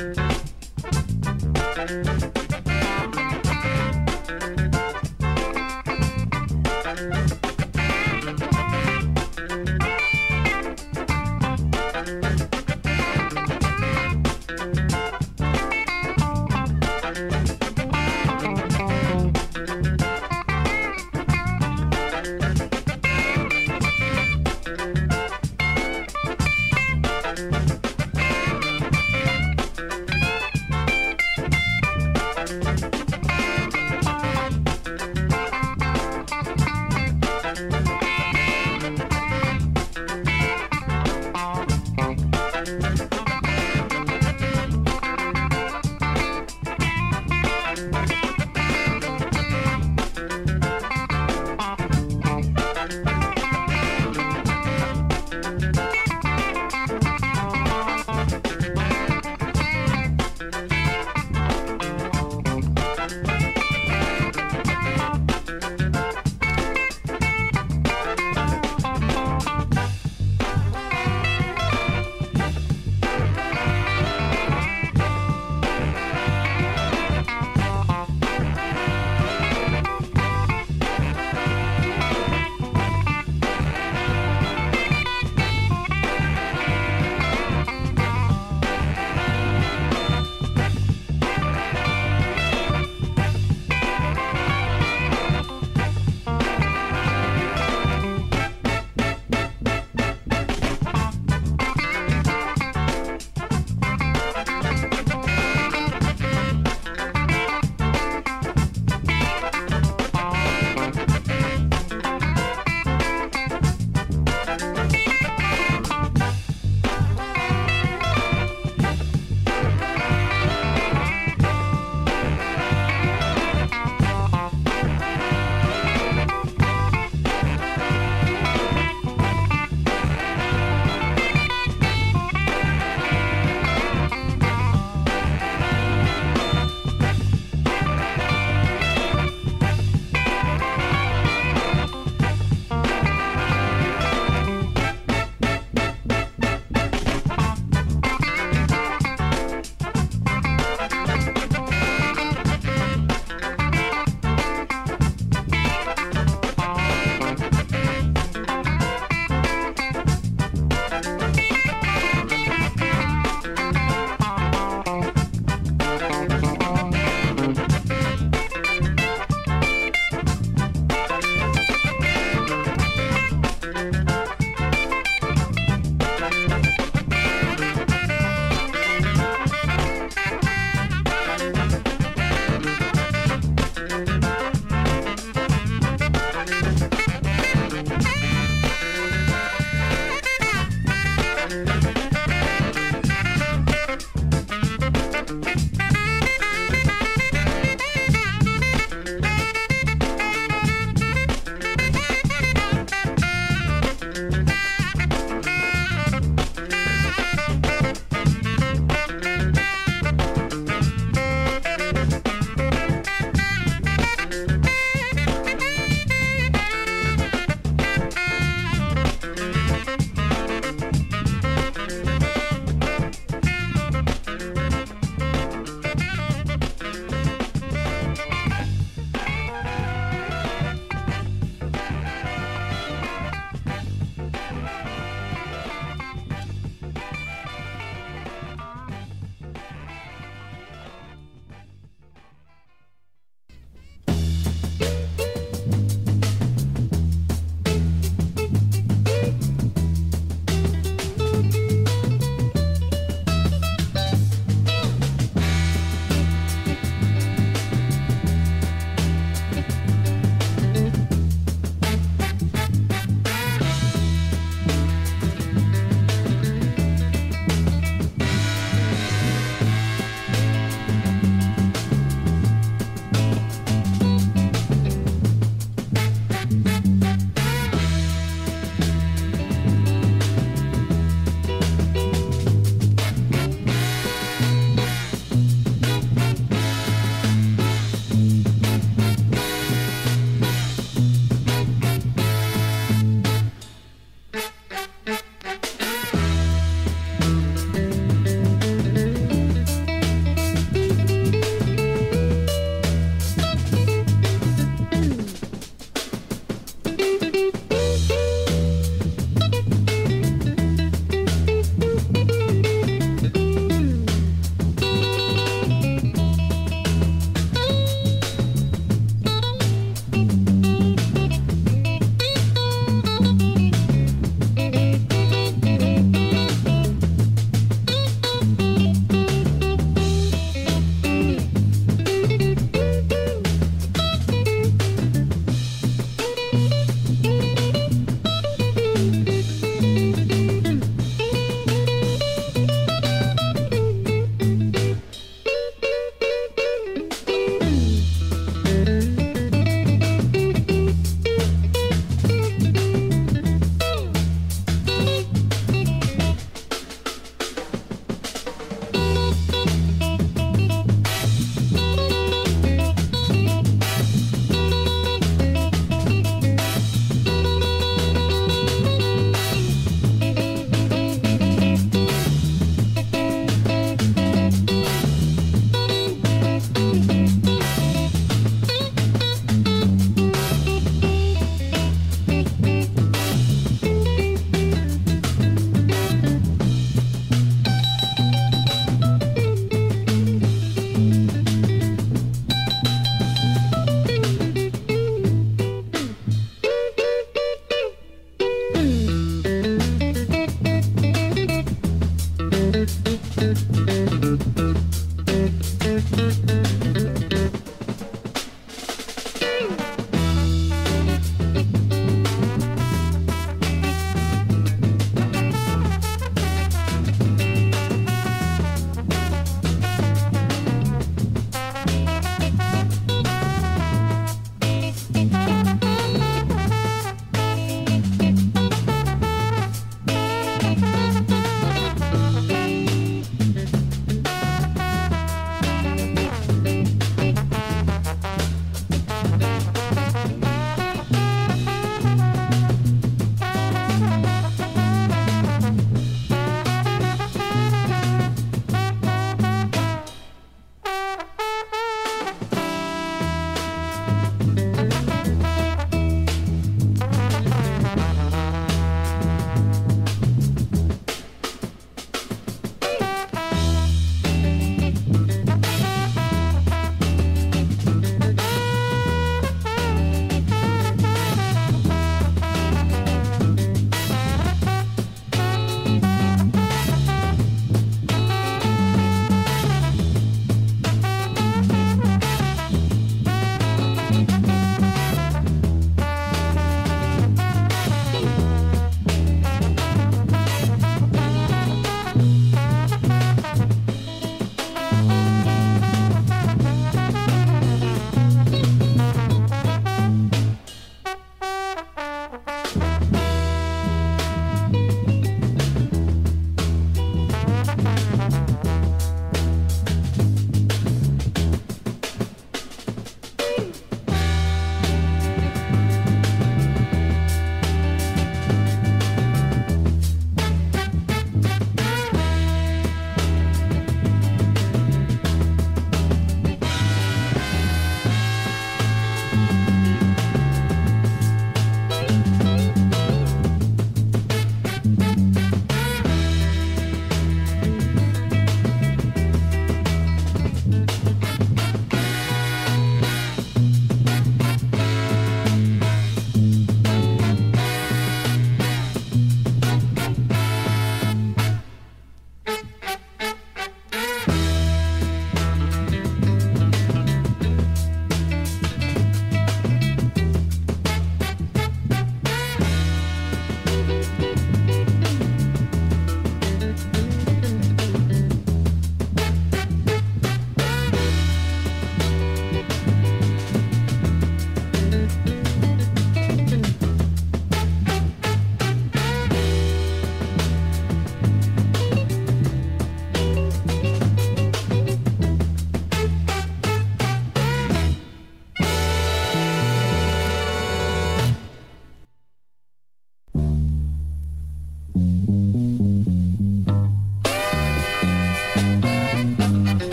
[0.00, 0.18] thank
[2.36, 2.39] you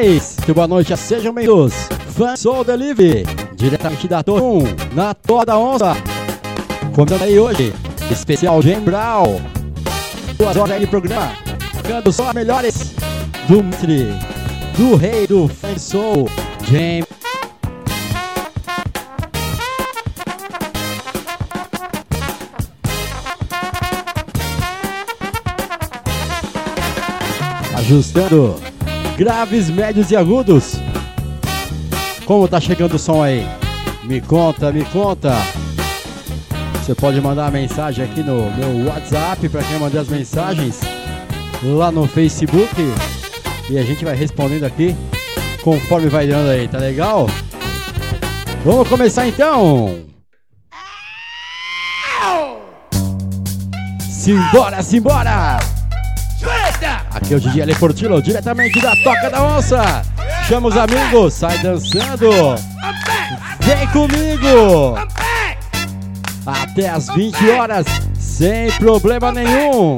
[0.00, 0.36] vocês.
[0.38, 1.74] Muito boa noite, sejam bem-vindos.
[2.16, 5.94] Fan Soul Delivery, diretamente da Torre 1, na Torre da Onça.
[6.94, 7.72] Começando aí hoje,
[8.10, 9.40] especial Jane Brown.
[10.38, 11.32] Duas horas aí de programa,
[11.76, 12.94] ficando só as melhores
[13.46, 14.08] do mestre,
[14.76, 16.28] do rei do Fan Soul,
[16.64, 17.06] James.
[27.76, 28.69] ajustando
[29.20, 30.76] graves, médios e agudos.
[32.24, 33.46] Como tá chegando o som aí?
[34.04, 35.34] Me conta, me conta.
[36.72, 40.80] Você pode mandar a mensagem aqui no meu WhatsApp para quem mandar as mensagens
[41.62, 42.74] lá no Facebook
[43.68, 44.96] e a gente vai respondendo aqui
[45.62, 47.26] conforme vai dando aí, tá legal?
[48.64, 49.98] Vamos começar então.
[54.00, 55.59] Simbora, simbora!
[57.30, 60.02] Aqui é o DJ Ale Portillo, diretamente da Toca da Onça.
[60.48, 62.28] Chama os amigos, sai dançando.
[63.60, 64.98] Vem comigo.
[66.44, 67.86] Até as 20 horas,
[68.18, 69.96] sem problema nenhum.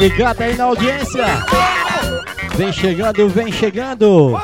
[0.00, 1.24] ligado aí na audiência.
[2.56, 4.34] Vem chegando, vem chegando.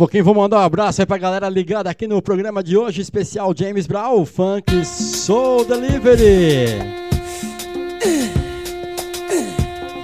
[0.00, 3.52] pouquinho vou mandar um abraço aí pra galera ligada aqui no programa de hoje, especial
[3.54, 6.68] James Brown, Funk Soul Delivery.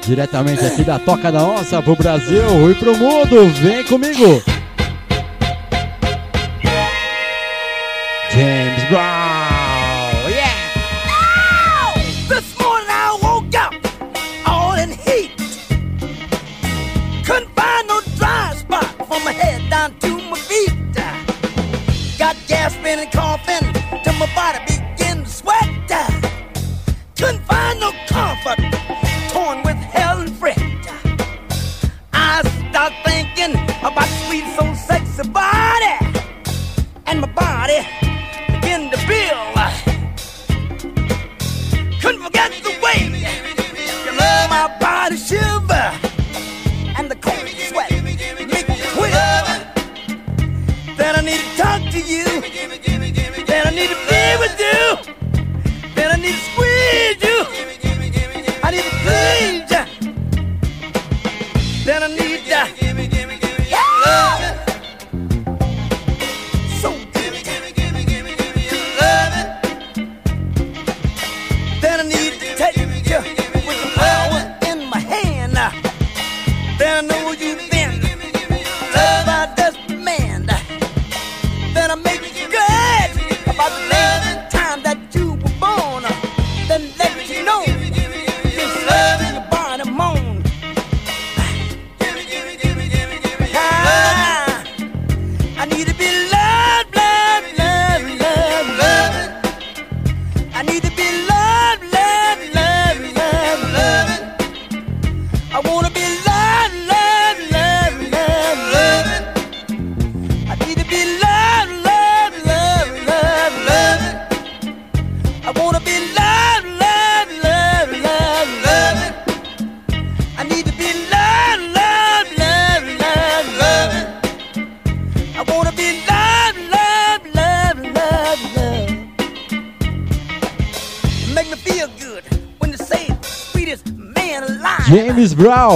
[0.06, 4.55] Diretamente aqui da Toca da Onça pro Brasil e pro mundo, vem comigo!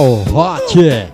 [0.01, 1.10] Hot.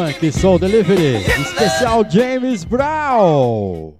[0.00, 3.99] Funk Soul Delivery, especial James Brown.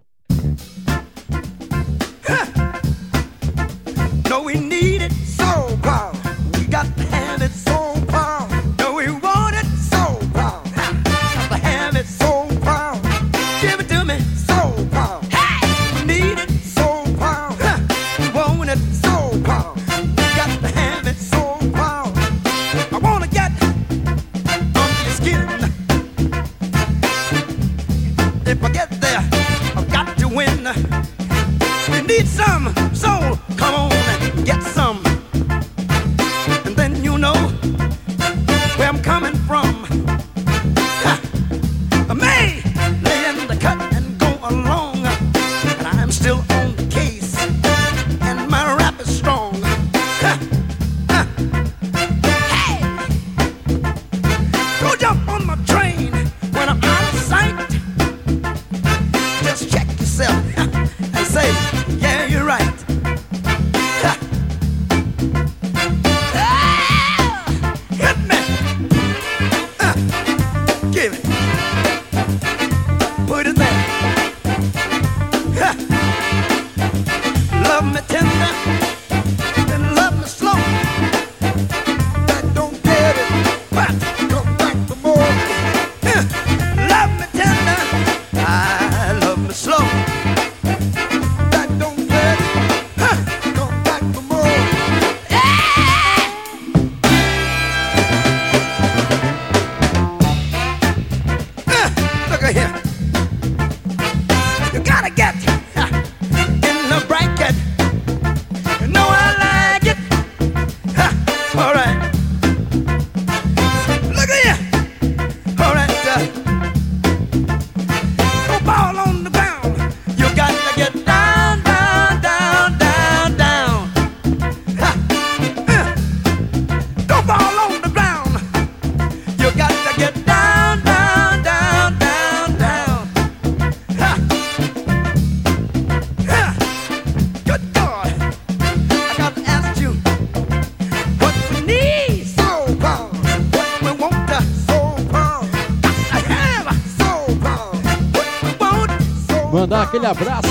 [149.71, 150.49] Mandar aquele abraço.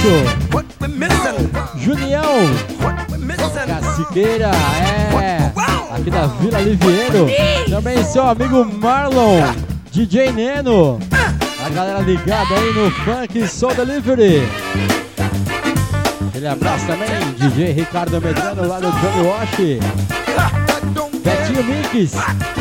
[1.75, 2.23] Junião?
[3.67, 4.49] Caciqueira,
[5.21, 5.51] é.
[5.93, 7.27] Aqui da Vila Liviero.
[7.69, 9.41] Também seu amigo Marlon,
[9.91, 10.99] DJ Neno.
[11.65, 14.47] A galera ligada aí no Funk Soul Delivery.
[16.29, 17.09] Aquele abraço também,
[17.39, 19.79] DJ Ricardo Medrano lá do Johnny Wash.
[21.21, 22.13] Betinho Mix,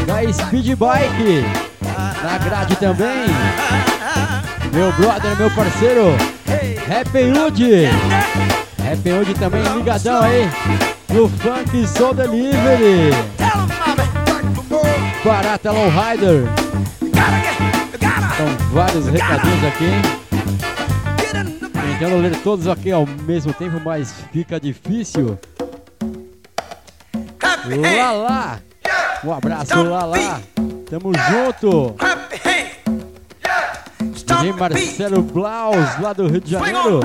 [0.05, 1.45] da Speed Bike.
[2.21, 3.29] Na grade também.
[4.73, 6.17] Meu brother, meu parceiro,
[6.89, 7.86] Happy Hood.
[8.80, 10.49] Happy Hood também ligadão aí
[11.12, 13.11] no Funk Soul Delivery.
[15.22, 16.49] Barata get,
[17.12, 19.91] gotta São vários recadinhos aqui,
[21.99, 25.39] Tentando ler todos aqui ao mesmo tempo, mas fica difícil.
[27.66, 28.62] Lala!
[29.22, 30.41] Um abraço, Lala!
[30.89, 31.95] Tamo junto!
[34.41, 34.53] DJ.
[34.53, 37.01] Marcelo Blaus, lá do Rio de Janeiro.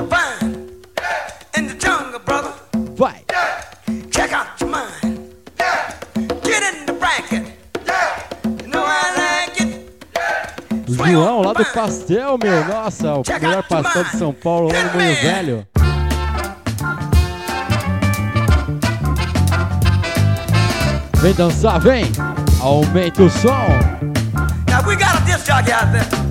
[2.96, 3.24] Vai!
[4.10, 5.18] Check out your mind.
[6.44, 7.46] Get in the bracket.
[8.62, 9.90] You know I like it.
[10.88, 12.64] O João, lá do Pastel, meu.
[12.66, 15.66] Nossa, o melhor pastel de São Paulo, lá no Moinho Velho.
[21.16, 22.04] Vem dançar, vem!
[22.60, 23.66] Aumenta o som!
[24.68, 26.23] Now we got a disc jockey out there.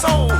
[0.00, 0.39] Soul.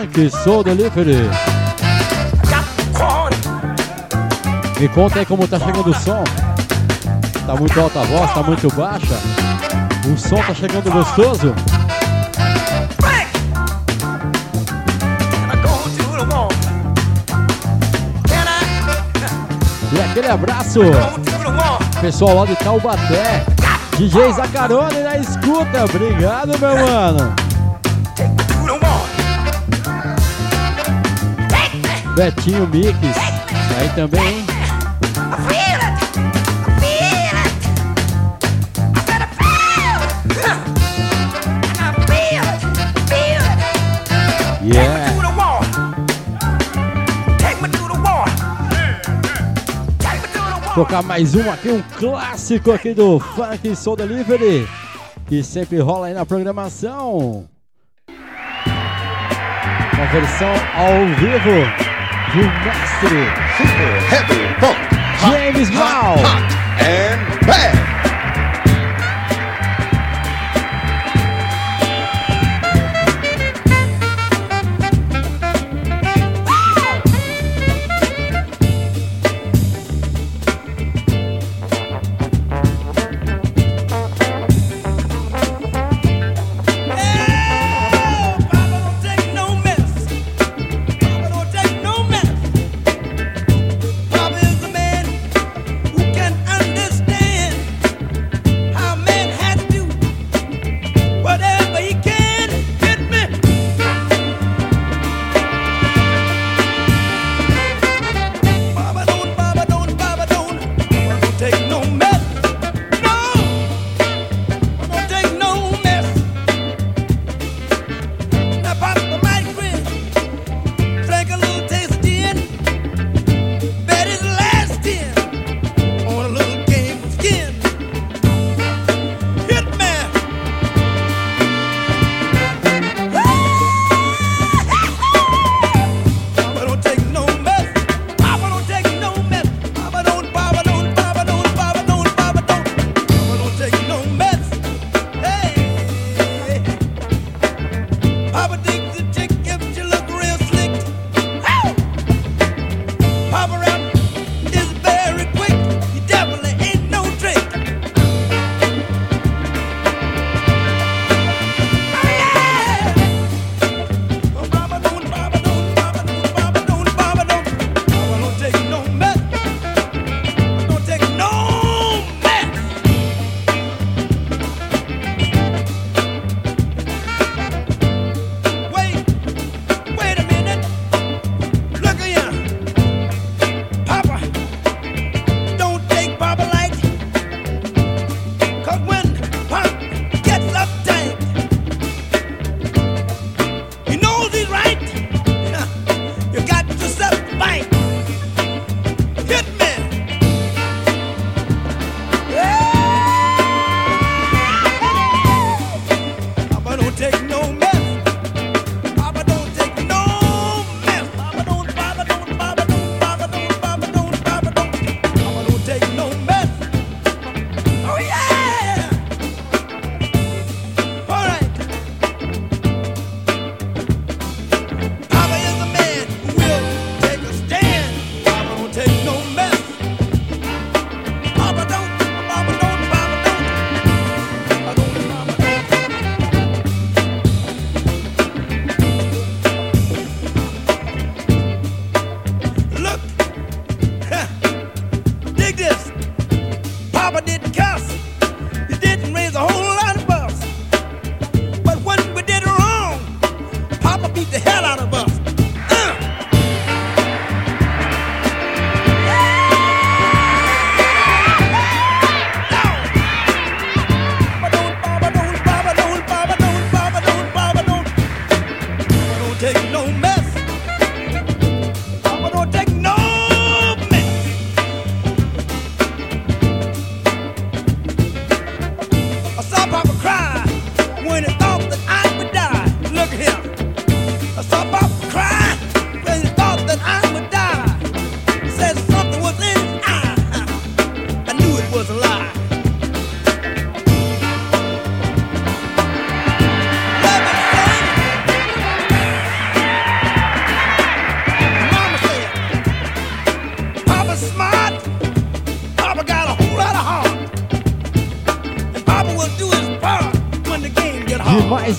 [0.00, 1.28] Funk Soul Delivery.
[4.80, 6.24] Me conta aí como tá chegando o som.
[7.46, 9.18] Tá muito alta a voz, tá muito baixa.
[10.10, 11.54] O som tá chegando gostoso.
[19.92, 20.80] E aquele abraço,
[22.00, 23.44] pessoal lá de Taubaté.
[23.98, 25.84] DJ Zacarone na escuta.
[25.84, 27.49] Obrigado, meu mano.
[32.20, 32.98] Betinho Mix.
[33.78, 34.44] Aí também.
[44.62, 45.10] Yeah.
[50.74, 54.68] tocar mais um aqui, um clássico aqui do Funk Soul Delivery,
[55.26, 57.48] que sempre rola aí na programação.
[59.94, 61.89] Uma versão ao vivo.
[62.32, 63.00] You're next.
[63.00, 64.78] Super heavy funk.
[65.18, 66.14] Hot, James Wow.
[66.22, 67.79] Hot, hot and bad.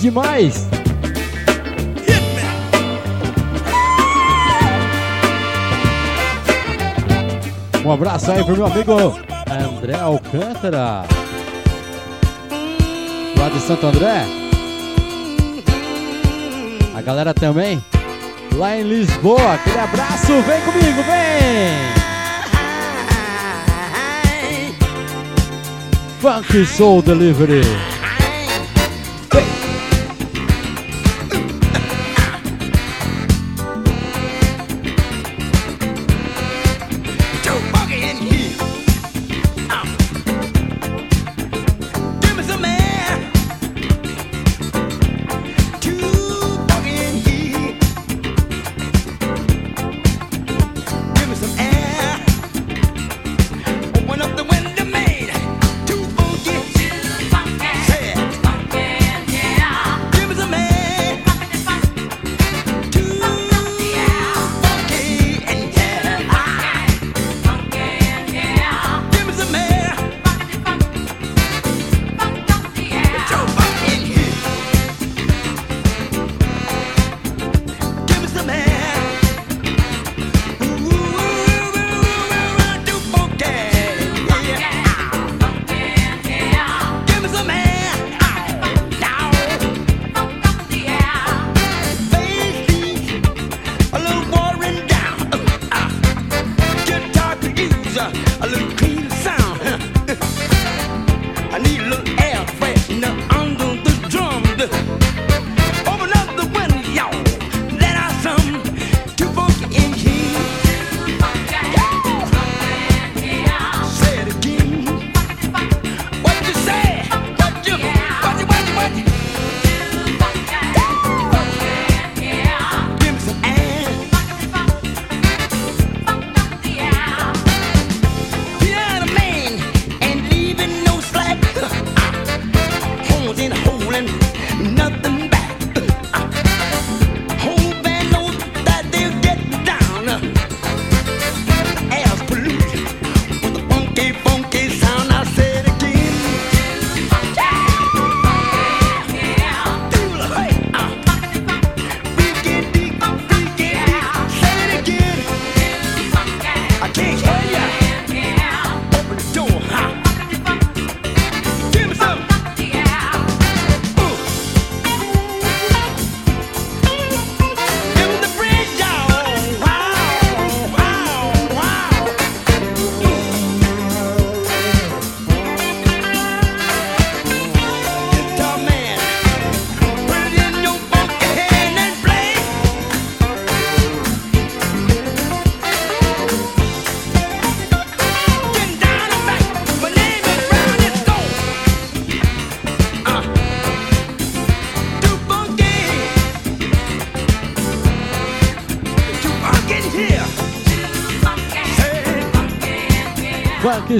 [0.00, 0.68] demais.
[7.84, 8.92] Um abraço aí pro meu amigo
[9.50, 11.04] André Alcântara,
[13.36, 14.24] lá de Santo André.
[16.94, 17.82] A galera também,
[18.54, 19.54] lá em Lisboa.
[19.54, 22.02] Aquele abraço, vem comigo, vem!
[26.20, 27.91] Funk Soul Delivery.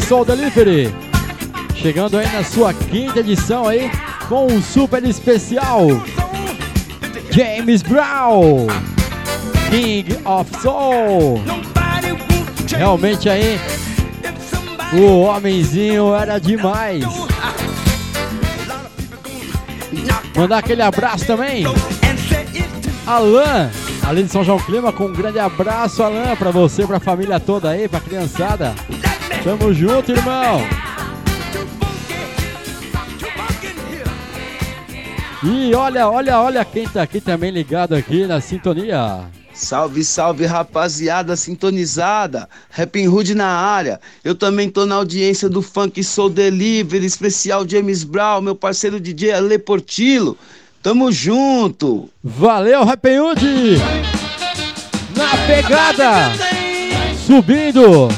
[0.00, 0.94] Soul Delivery.
[1.74, 3.90] Chegando aí na sua quinta edição aí
[4.28, 5.86] com um super especial.
[7.30, 8.66] James Brown,
[9.70, 11.42] King of Soul.
[12.76, 13.58] Realmente aí
[14.92, 17.04] o homenzinho era demais.
[20.36, 21.64] Mandar aquele abraço também.
[23.06, 23.70] Alan,
[24.06, 27.70] ali de São João Clima, com um grande abraço, Alan, pra você, pra família toda
[27.70, 28.74] aí, pra criançada.
[29.44, 30.60] Tamo junto, irmão.
[35.44, 39.26] E olha, olha, olha quem tá aqui também ligado aqui na sintonia.
[39.52, 44.00] Salve, salve rapaziada sintonizada, Rapping Hood na área.
[44.24, 49.32] Eu também tô na audiência do Funk Soul Delivery, especial James Brown, meu parceiro DJ
[49.32, 50.38] Ale Portillo.
[50.82, 52.08] Tamo junto.
[52.22, 53.78] Valeu, Rapping Hood!
[55.16, 56.32] Na pegada!
[57.26, 58.08] Subindo!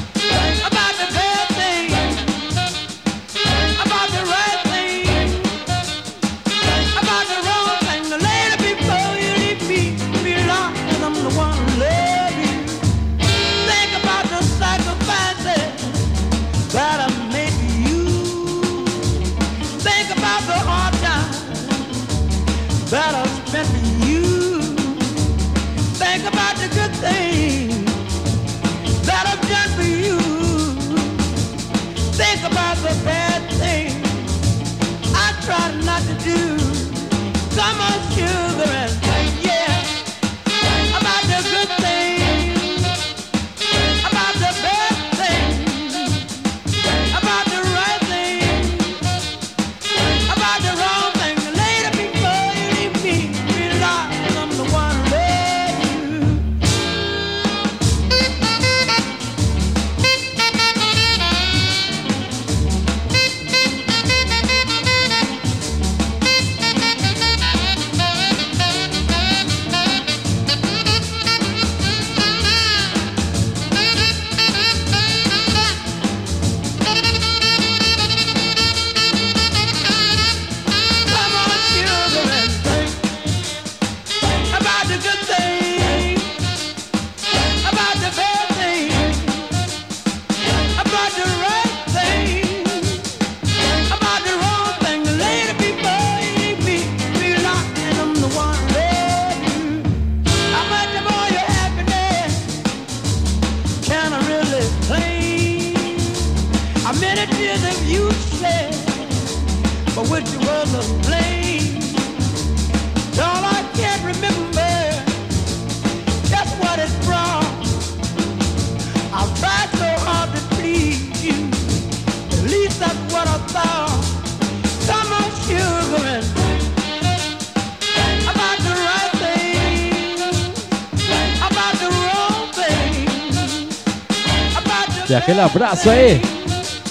[135.09, 136.20] E aquele abraço aí,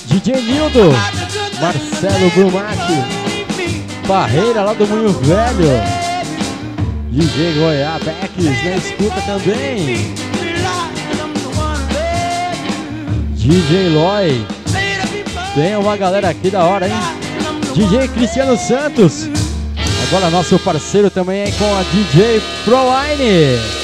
[0.05, 0.91] DJ Nildo,
[1.59, 2.78] Marcelo Brumac,
[4.07, 5.82] Barreira lá do Moinho Velho,
[7.09, 10.14] DJ Goiá Beckes na escuta também,
[13.36, 14.45] DJ Loy,
[15.55, 16.93] tem uma galera aqui da hora, hein?
[17.74, 19.28] DJ Cristiano Santos,
[20.07, 23.82] agora nosso parceiro também é com a DJ Proline.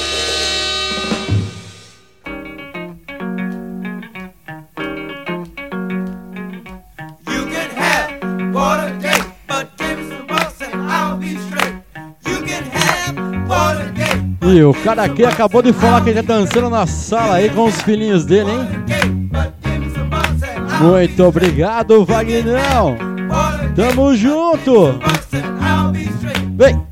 [14.63, 17.81] O cara aqui acabou de falar que ele tá dançando na sala aí com os
[17.81, 18.67] filhinhos dele, hein?
[20.81, 22.97] Muito obrigado, Vagnão.
[23.75, 24.99] Tamo junto.
[26.57, 26.88] Vem.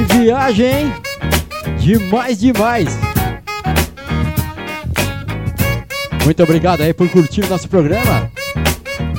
[0.00, 0.92] Que viagem, hein?
[1.78, 2.98] Demais, demais.
[6.24, 8.30] Muito obrigado aí por curtir o nosso programa.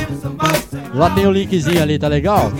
[0.94, 2.50] Lá tem o linkzinho ali, tá legal?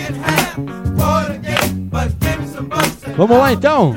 [3.17, 3.95] Vamos lá então?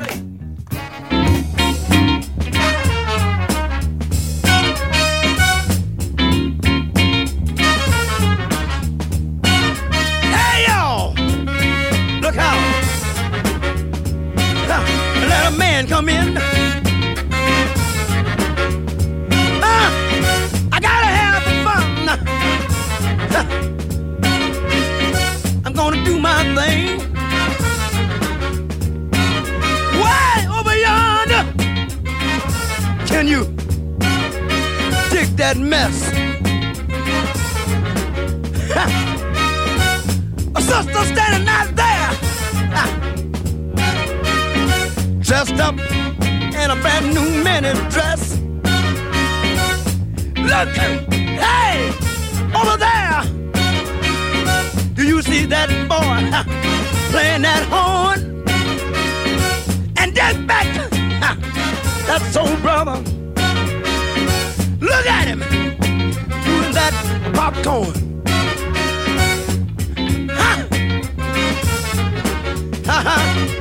[73.02, 73.50] heart.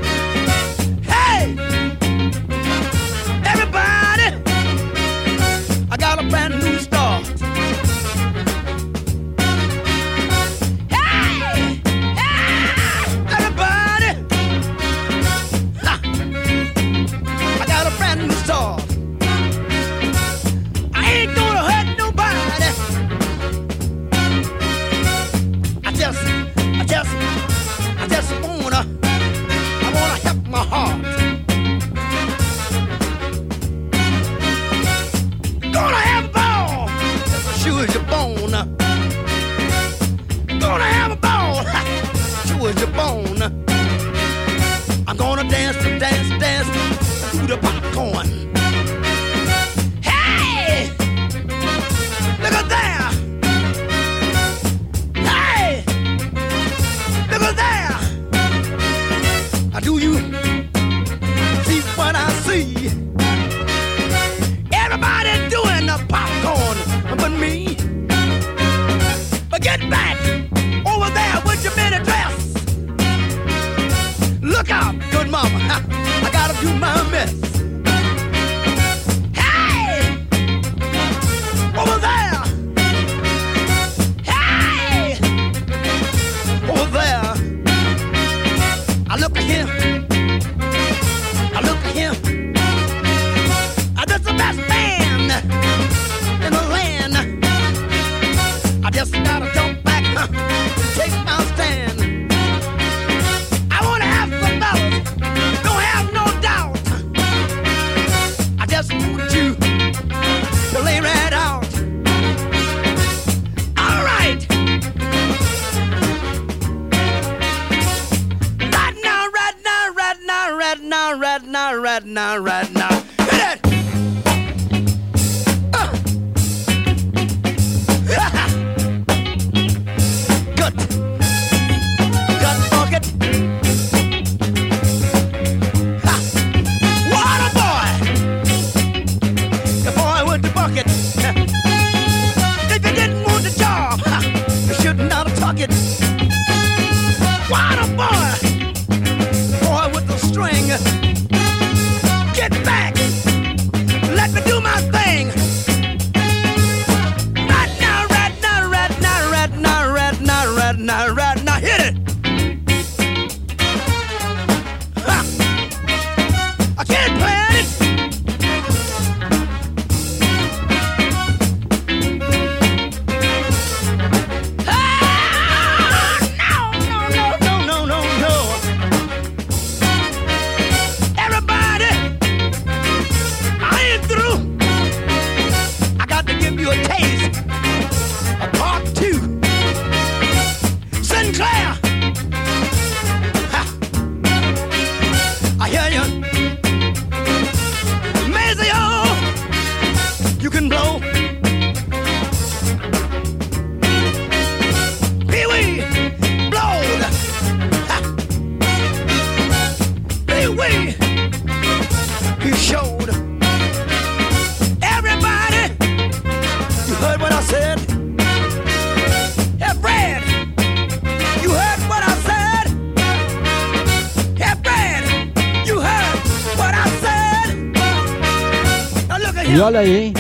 [229.69, 230.13] olha aí, hein?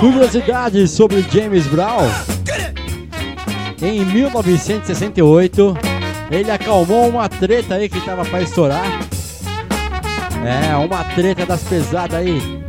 [0.00, 2.10] Curiosidades sobre James Brown.
[3.80, 5.76] Em 1968,
[6.32, 8.84] ele acalmou uma treta aí que tava pra estourar.
[10.44, 12.64] É, uma treta das pesadas aí.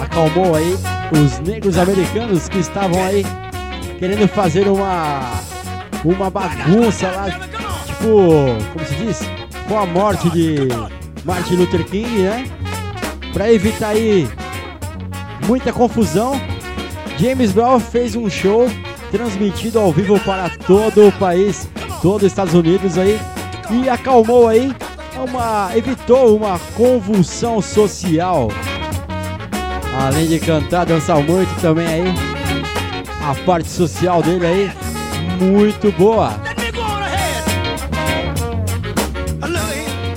[0.00, 0.76] Acalmou aí
[1.12, 3.24] os negros americanos que estavam aí
[3.98, 5.20] querendo fazer uma
[6.04, 9.20] uma bagunça lá, tipo, como se diz?
[9.68, 10.68] Com a morte de
[11.24, 12.46] Martin Luther King, né?
[13.32, 14.28] Pra evitar aí
[15.50, 16.40] muita confusão,
[17.18, 18.70] James Brown fez um show
[19.10, 21.68] transmitido ao vivo para todo o país,
[22.00, 23.18] todos os Estados Unidos aí,
[23.68, 24.72] e acalmou aí,
[25.16, 28.46] uma, evitou uma convulsão social.
[30.00, 32.14] Além de cantar, dançar muito também aí,
[33.20, 34.70] a parte social dele aí,
[35.40, 36.32] muito boa.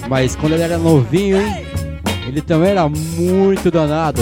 [0.07, 1.65] Mas quando ele era novinho, hein,
[2.27, 4.21] ele também era muito danado.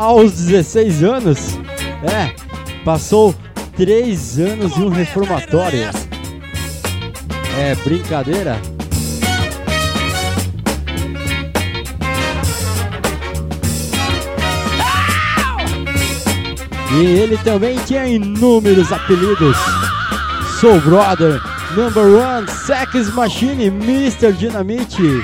[0.00, 1.58] Aos 16 anos,
[2.02, 2.34] é,
[2.86, 3.34] passou
[3.76, 5.90] 3 anos em um reformatório.
[7.58, 8.58] É brincadeira?
[16.94, 19.58] E ele também tinha inúmeros apelidos.
[20.62, 21.38] Soul Brother,
[21.76, 24.32] Number One, Sex Machine, Mr.
[24.32, 25.22] Dynamite,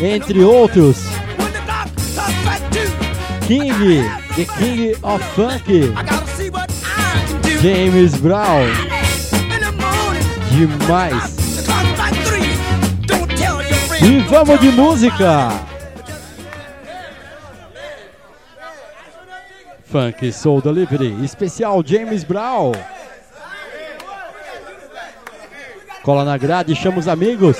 [0.00, 1.13] entre outros.
[3.46, 5.92] King, The King of Funk.
[7.60, 8.66] James Brown,
[10.50, 11.66] demais.
[14.02, 15.50] E vamos de música!
[19.84, 22.72] Funk Soul Delivery, especial James Brown.
[26.02, 27.58] Cola na grade chama os amigos.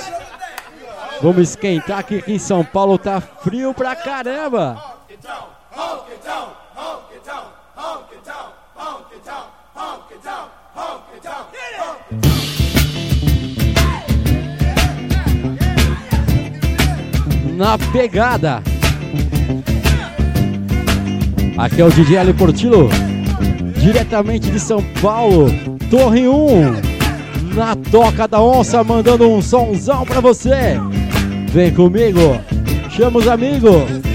[1.21, 4.95] Vamos esquentar que aqui em São Paulo tá frio pra caramba.
[17.57, 18.61] Na pegada.
[21.57, 22.89] Aqui é o DJ Ali Portillo,
[23.77, 25.47] diretamente de São Paulo,
[25.89, 27.55] Torre 1.
[27.55, 30.79] Na toca da onça, mandando um sonzão pra você.
[31.49, 32.39] Vem comigo,
[32.89, 34.14] chama os amigos.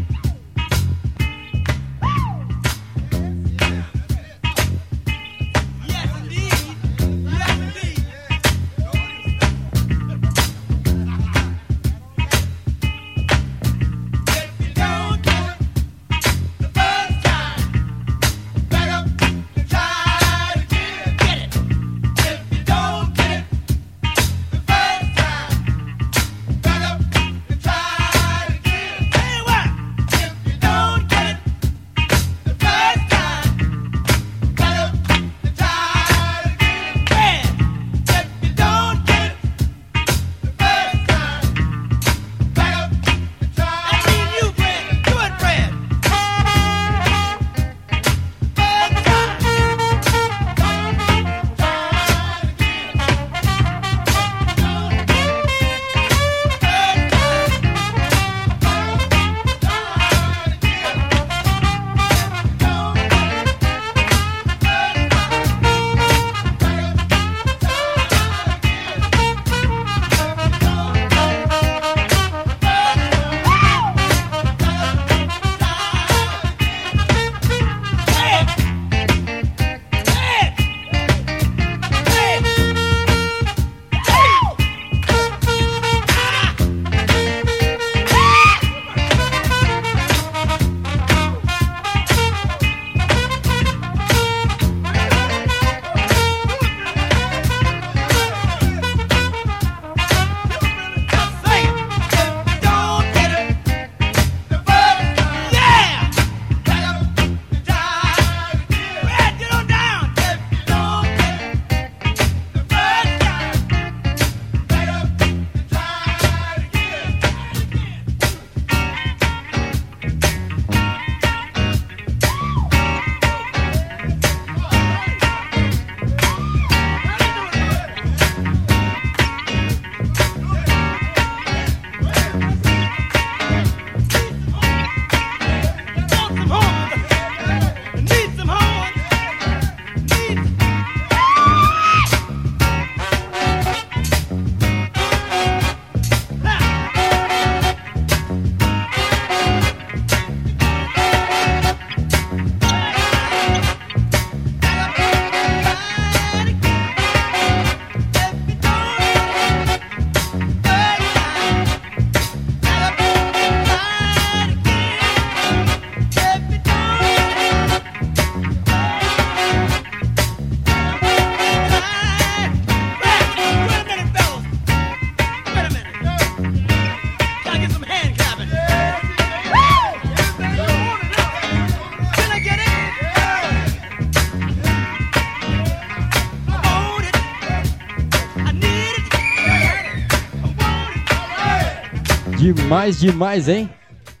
[192.53, 193.69] demais, demais, hein?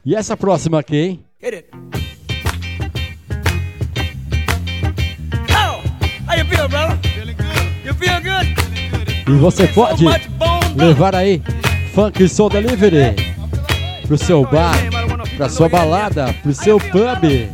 [0.05, 1.25] E essa próxima aqui, hein?
[1.39, 1.69] Hit it.
[9.27, 10.05] E você pode
[10.75, 11.41] levar aí
[11.93, 13.15] Funk Soul Delivery
[14.05, 14.75] pro seu bar,
[15.37, 17.49] pra sua balada, pro seu pub,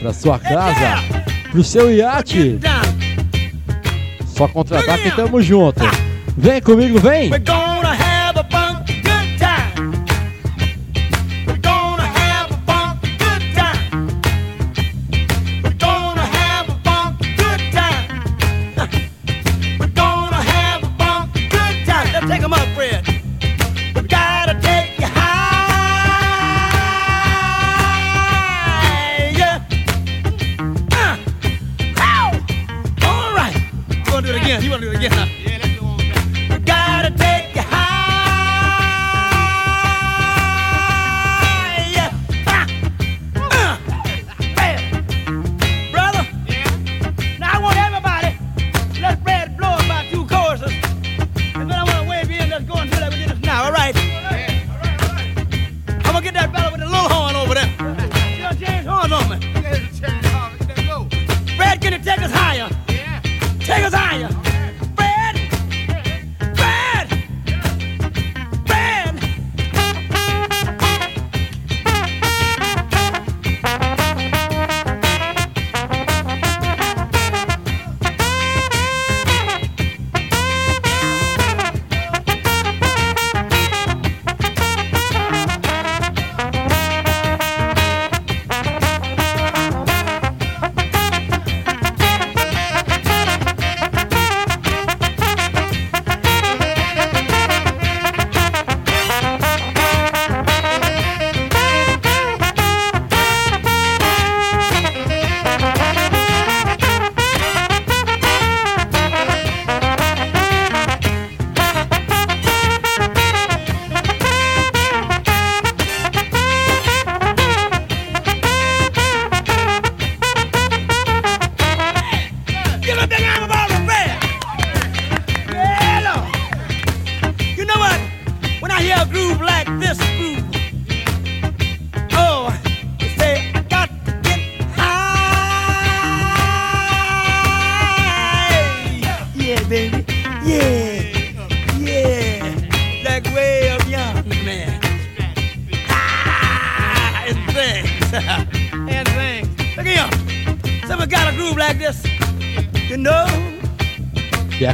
[0.00, 1.00] pra sua casa,
[1.50, 2.58] pro seu iate.
[4.26, 5.80] Só contratar que tamo junto.
[6.36, 7.30] Vem comigo, vem!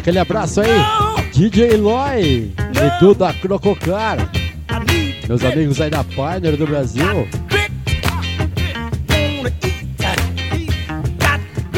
[0.08, 0.70] Aquele abraço aí,
[1.34, 2.50] DJ Eloy,
[2.96, 4.18] Edu da Crococar,
[4.70, 7.28] I need meus amigos aí da Pioneer do Brasil.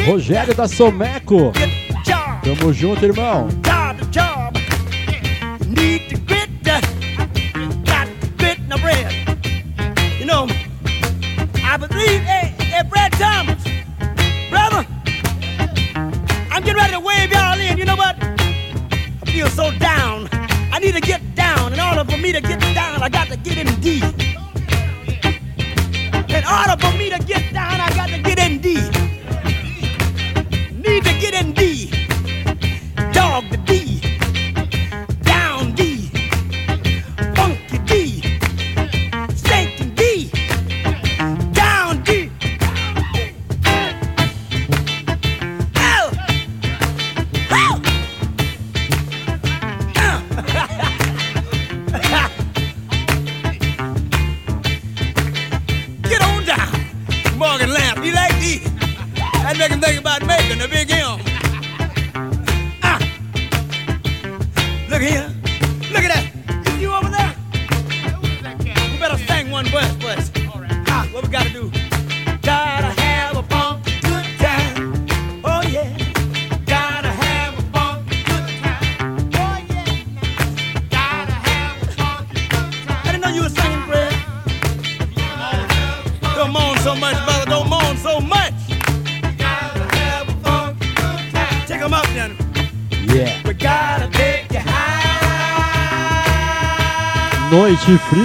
[0.05, 1.51] Rogério da Someco,
[2.41, 3.49] tamo junto, irmão.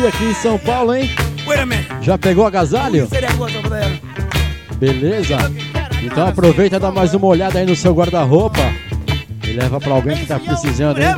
[0.04, 1.10] Aqui em São Paulo, hein?
[2.00, 3.08] Já pegou agasalho?
[4.76, 5.36] Beleza?
[6.02, 8.60] Então aproveita e dá mais uma olhada aí no seu guarda-roupa
[9.44, 11.08] e leva pra alguém que tá precisando, hein?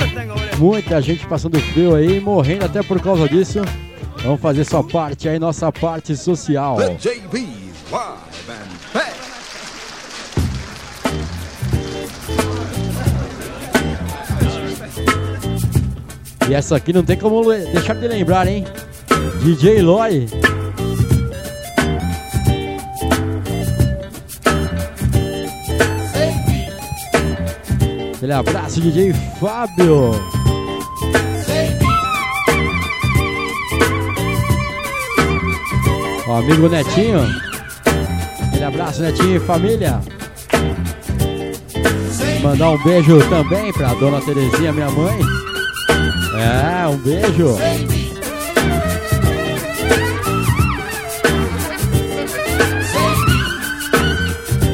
[0.59, 3.61] Muita gente passando frio aí, morrendo até por causa disso.
[4.23, 6.77] Vamos fazer sua parte aí, nossa parte social.
[6.77, 6.97] The
[16.49, 18.65] E essa aqui não tem como deixar de lembrar, hein?
[19.43, 20.27] DJ Loy.
[28.17, 30.13] Aquele abraço, DJ Fábio.
[36.27, 37.21] O amigo Netinho.
[38.49, 40.01] Aquele abraço, Netinho e família.
[42.43, 45.38] Mandar um beijo também pra dona Terezinha, minha mãe.
[46.39, 47.57] É, um beijo.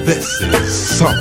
[0.05, 1.17] This is some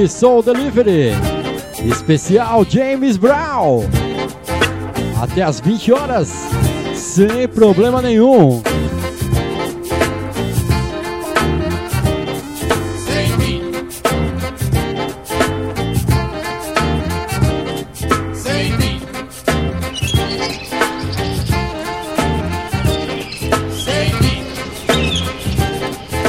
[0.00, 1.10] Funk Soul Delivery.
[1.84, 3.84] Especial James Brown.
[5.20, 6.32] Até as 20 horas.
[6.94, 8.62] Sem problema nenhum.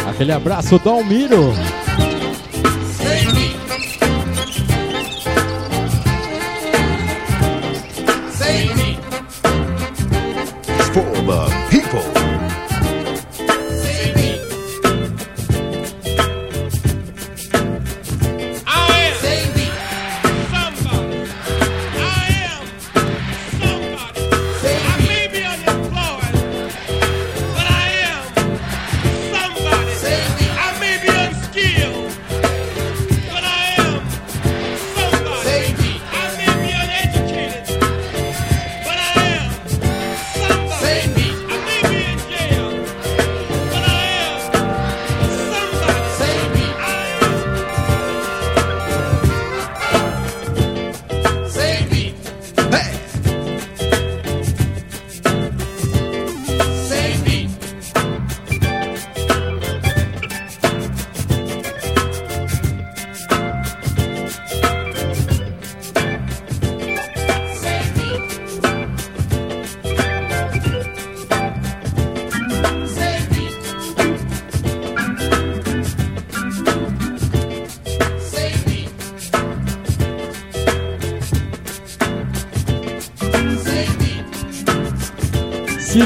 [0.09, 1.53] Aquele abraço, Dalmiro.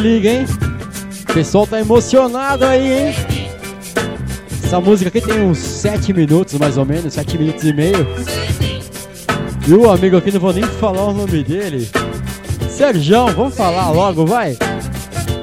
[0.06, 0.46] Liga, hein?
[1.28, 3.16] O pessoal tá emocionado aí, hein?
[4.64, 8.08] Essa música aqui tem uns 7 minutos, mais ou menos, 7 minutos e meio.
[9.68, 11.90] E o amigo aqui, não vou nem falar o nome dele.
[12.70, 14.56] Serjão, vamos falar logo, vai.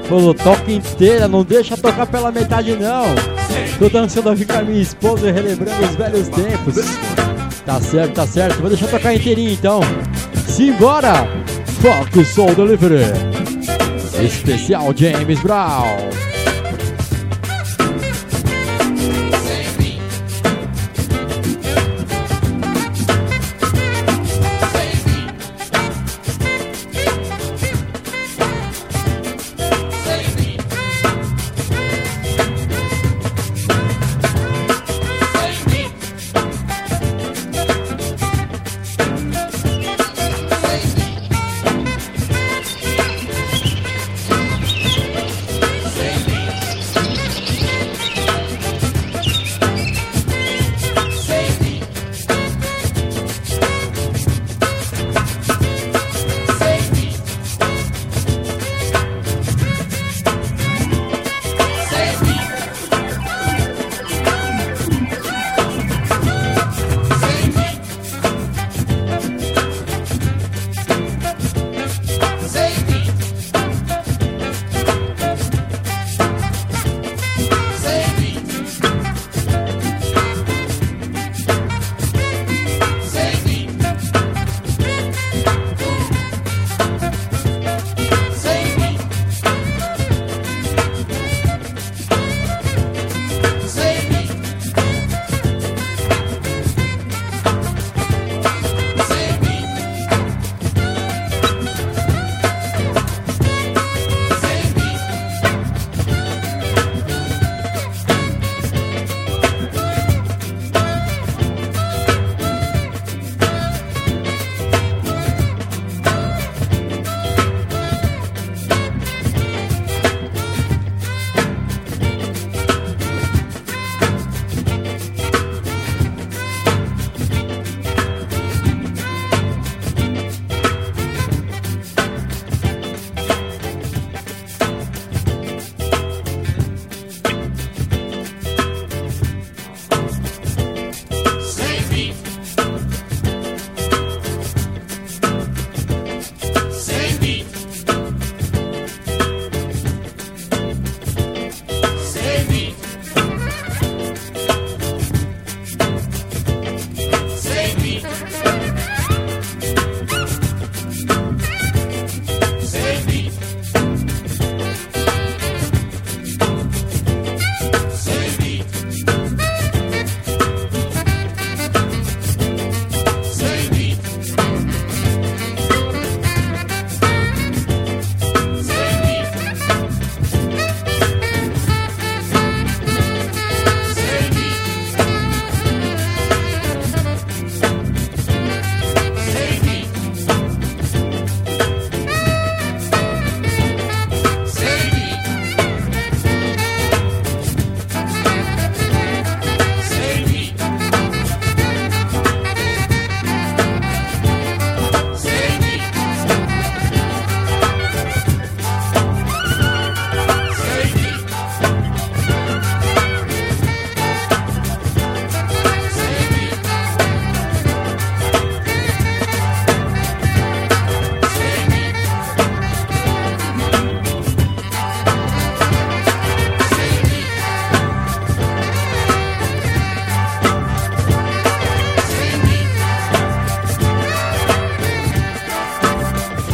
[0.07, 3.05] Falou, toca inteira, não deixa tocar pela metade não.
[3.77, 6.75] Tô dançando aqui com a minha esposa relembrando os velhos tempos.
[7.65, 8.59] Tá certo, tá certo.
[8.59, 9.81] Vou deixar tocar inteirinho então.
[10.47, 11.27] Simbora!
[11.81, 13.32] Funk Soul Delivery.
[14.23, 16.22] Especial James Brown.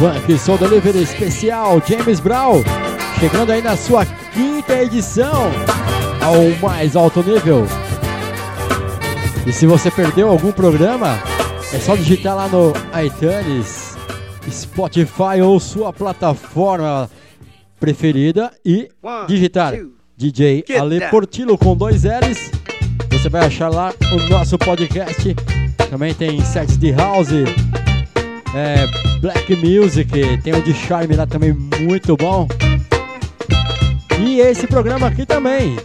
[0.00, 2.62] Funk Soul Delivery especial James Brown,
[3.18, 5.50] chegando aí na sua quinta edição
[6.22, 7.66] ao mais alto nível.
[9.46, 11.18] E se você perdeu algum programa,
[11.70, 12.72] é só digitar lá no
[13.04, 13.94] iTunes,
[14.50, 17.10] Spotify ou sua plataforma
[17.78, 18.88] preferida e
[19.28, 19.74] digitar
[20.16, 21.02] DJ Ale.
[21.10, 22.50] Portillo com dois L's.
[23.12, 25.36] Você vai achar lá o nosso podcast.
[25.90, 27.28] Também tem sets de house,
[28.54, 28.86] é,
[29.20, 32.48] black music, tem o de charme lá também muito bom.
[34.20, 35.76] E esse programa aqui também.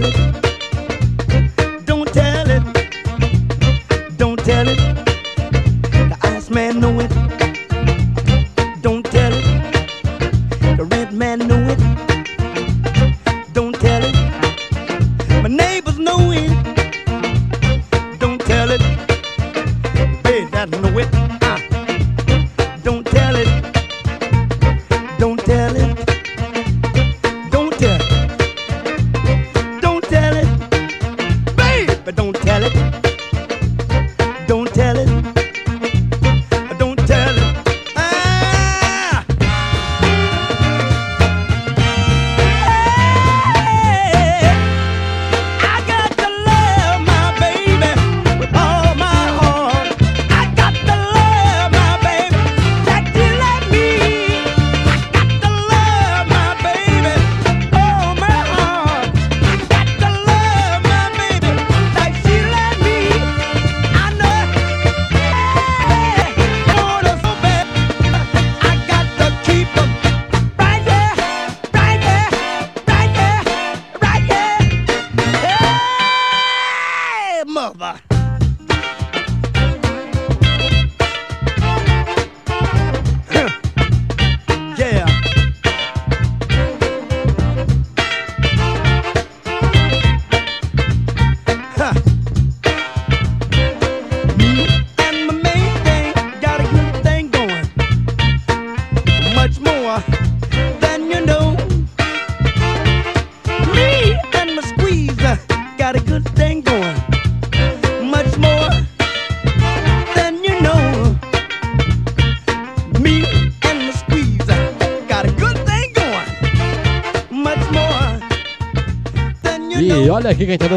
[0.00, 0.45] melody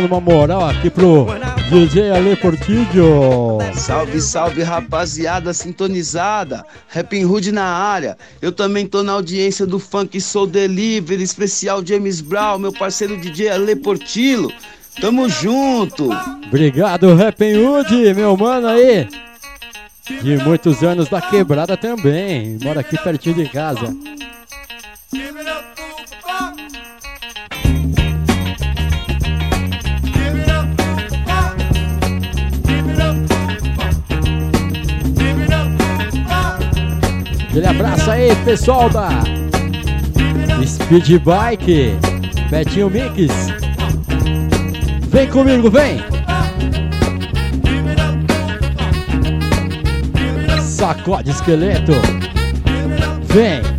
[0.09, 1.27] uma moral aqui pro
[1.69, 3.59] DJ Ale Portillo.
[3.75, 6.65] Salve, salve, rapaziada sintonizada.
[6.87, 8.17] Rapping Hood na área.
[8.41, 13.49] Eu também tô na audiência do Funk Soul Delivery, especial James Brown, meu parceiro DJ
[13.49, 14.51] Ale Portillo.
[14.99, 16.09] Tamo junto.
[16.47, 19.07] Obrigado, Rapping Hood, meu mano aí.
[20.23, 22.57] De muitos anos da quebrada também.
[22.63, 23.95] Mora aqui pertinho de casa.
[38.29, 39.09] aí, pessoal da
[40.65, 41.97] Speed Bike,
[42.49, 43.33] Betinho Mix.
[45.09, 45.99] Vem comigo, vem!
[50.61, 51.93] Sacode esqueleto.
[53.25, 53.78] Vem!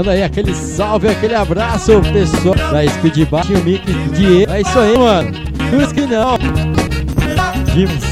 [0.00, 4.50] Manda aí aquele salve, aquele abraço, pessoal da Speed Bar, o Mick Diego.
[4.50, 5.30] É isso aí, mano.
[5.68, 6.38] Cruz que não.
[7.66, 8.02] James.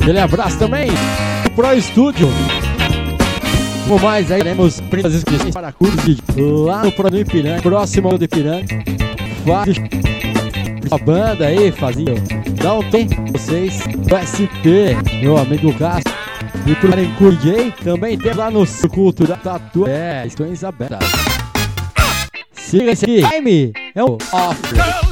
[0.00, 0.88] Aquele abraço também
[1.54, 2.30] Pro Studio.
[3.86, 8.24] Com mais aí, temos printas inscrições para cursos de lá no Pro Ipiranga, próximo do
[8.24, 8.64] Ipiranga.
[9.44, 9.97] Faz
[10.90, 12.14] a banda aí, fazia.
[12.62, 16.12] Dá um tempo vocês, SP, meu amigo Castro.
[16.66, 19.86] E pro Curjay, também tem lá no Cultura Tatu.
[19.86, 20.98] É, questões abertas.
[22.52, 25.07] Siga esse Time é o Off.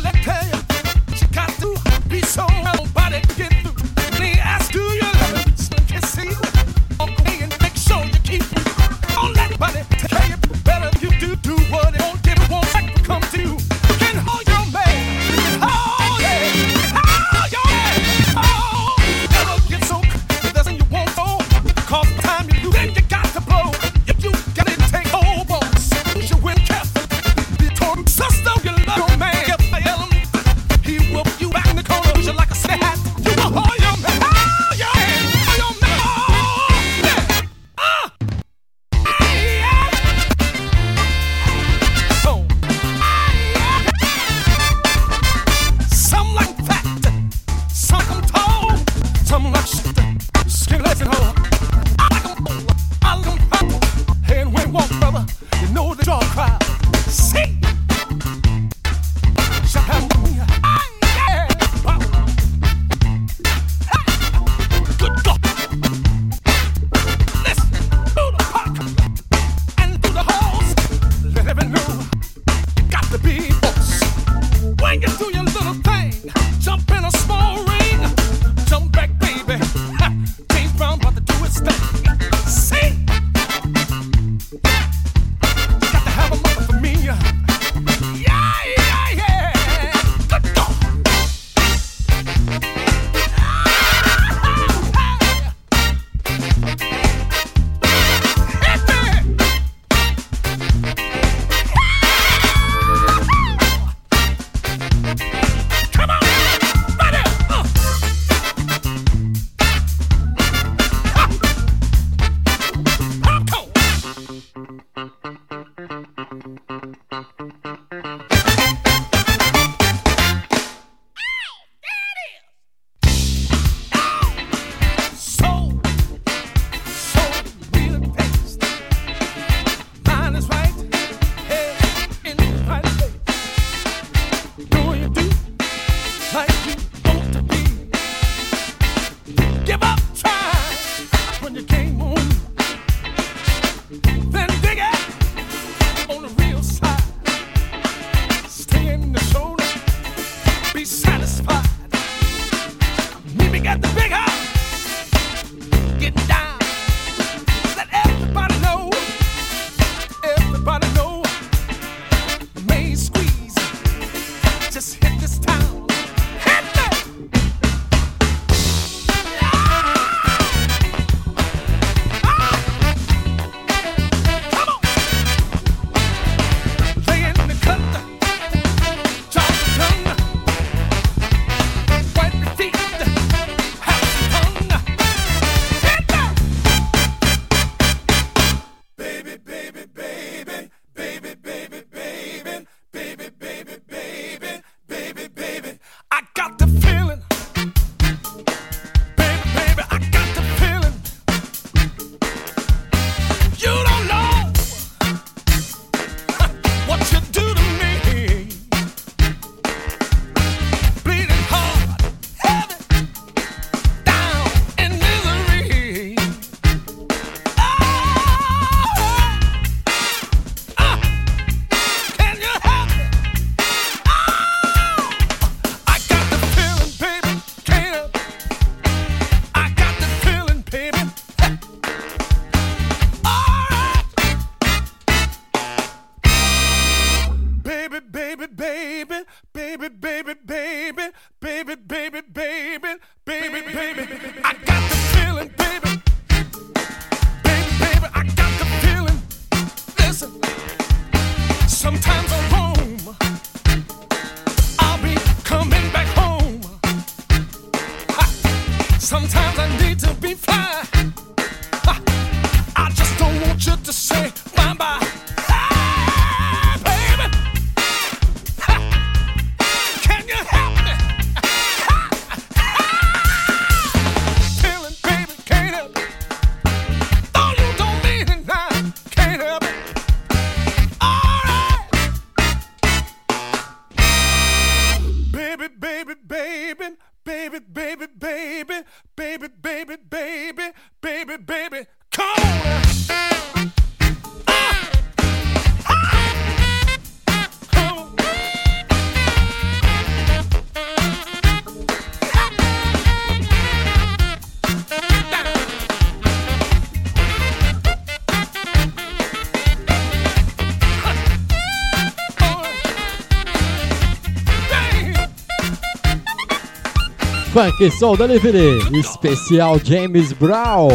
[317.56, 320.90] Funk Soul Delivery, especial James Brown.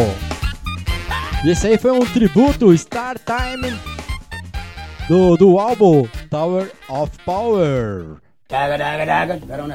[1.44, 3.76] E esse aí foi um tributo Star Time
[5.08, 8.18] do, do álbum Tower of Power.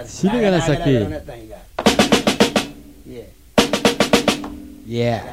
[0.06, 1.06] Se liga nessa aqui.
[4.88, 5.26] Yeah.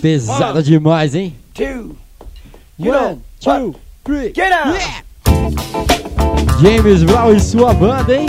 [0.00, 1.34] Pesada demais, hein?
[1.52, 1.96] Two.
[2.78, 3.74] You One, two,
[4.04, 4.32] three.
[4.32, 4.99] Get down.
[6.60, 8.26] James Brown e sua banda, hein?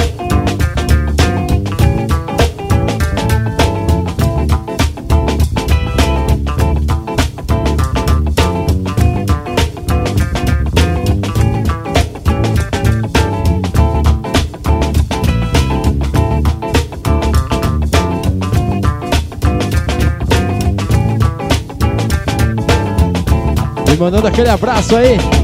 [23.91, 25.40] E mandando aquele abraço aí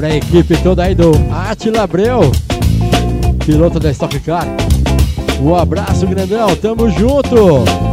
[0.00, 2.32] pra equipe toda aí do Atila Abreu,
[3.44, 4.46] piloto da Stock Car.
[5.42, 7.89] Um abraço grandão, tamo junto!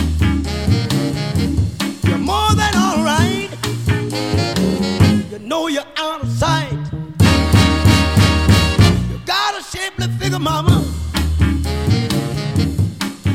[10.44, 10.84] Mama.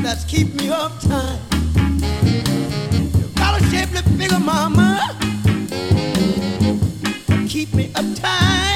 [0.00, 1.40] That's keep me uptight.
[3.34, 5.16] Got a shapely figure, mama.
[7.48, 8.60] Keep me uptight.
[8.60, 8.69] You're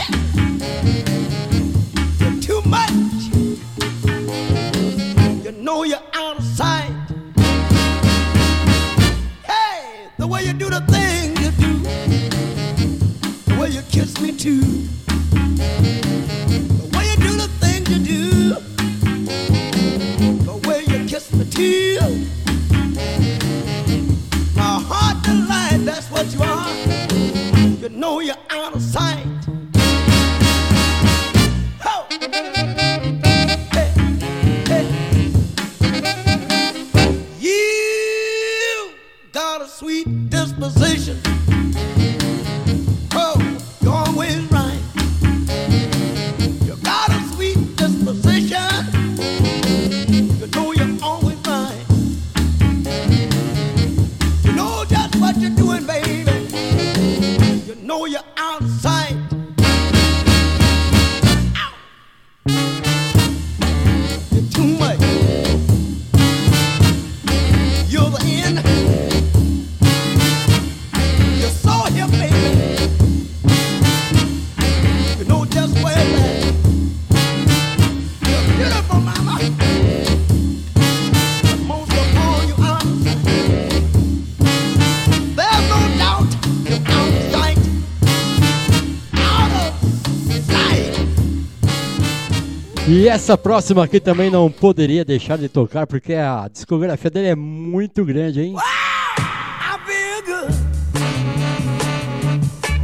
[93.05, 97.35] E essa próxima aqui também não poderia deixar de tocar porque a discografia dele é
[97.35, 98.55] muito grande, hein?
[98.56, 100.55] I feel good.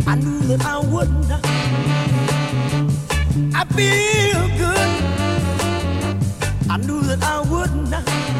[0.07, 0.77] I knew that I
[7.49, 7.95] wouldn't.
[7.95, 8.40] I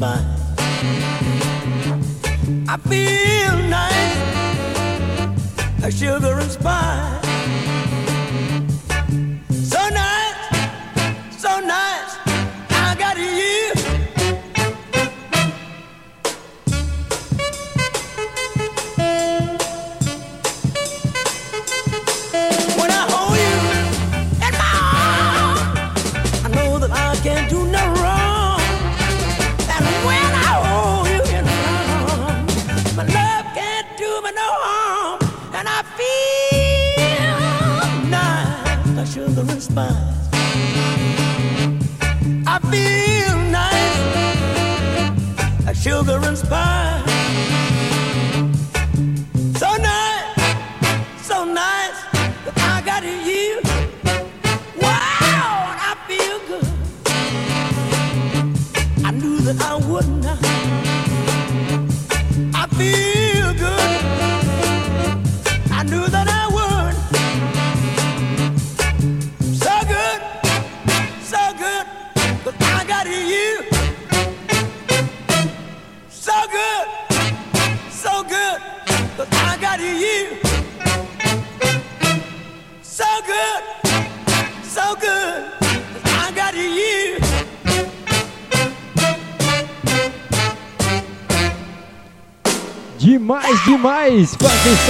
[0.00, 0.24] Sugar.
[2.68, 4.16] I feel nice,
[5.82, 7.29] like sugar and spice.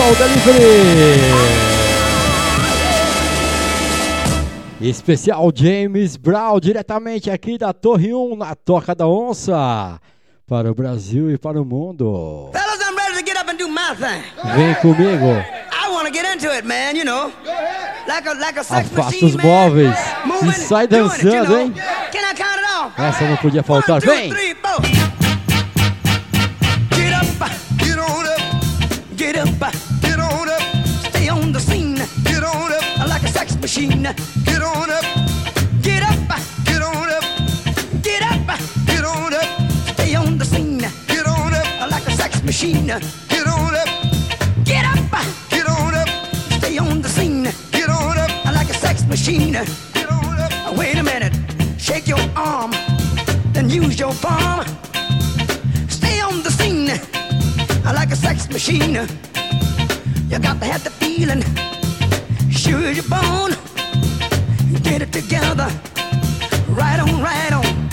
[0.01, 1.21] Solta Delivery.
[4.81, 10.01] Especial James Brown, diretamente aqui da Torre 1, na Toca da Onça,
[10.49, 12.49] para o Brasil e para o mundo.
[12.51, 14.23] Fellas, I'm ready to get up and do my thing.
[14.57, 15.27] Vem comigo.
[15.71, 17.31] I want to get into it, man, you know.
[18.09, 19.95] Like a, like a Afasta os móveis
[20.49, 21.61] e sai dançando, it, you know?
[21.61, 21.75] hein?
[22.97, 24.01] Essa não podia faltar.
[24.01, 24.50] Vem!
[42.61, 42.87] machine.
[43.29, 43.89] Get on up,
[44.65, 46.09] get up, get on up,
[46.59, 47.45] stay on the scene.
[47.73, 49.53] Get on up, I like a sex machine.
[49.53, 50.77] Get on up.
[50.77, 51.33] Wait a minute,
[51.79, 52.73] shake your arm,
[53.55, 54.67] then use your palm.
[55.89, 56.91] Stay on the scene,
[57.87, 59.09] I like a sex machine.
[60.29, 61.43] You got to have the feeling,
[62.51, 63.53] sure your bone.
[64.83, 65.71] Get it together,
[66.69, 67.89] right on, right on.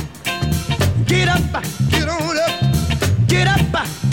[1.06, 4.07] Get up, get on up, get up.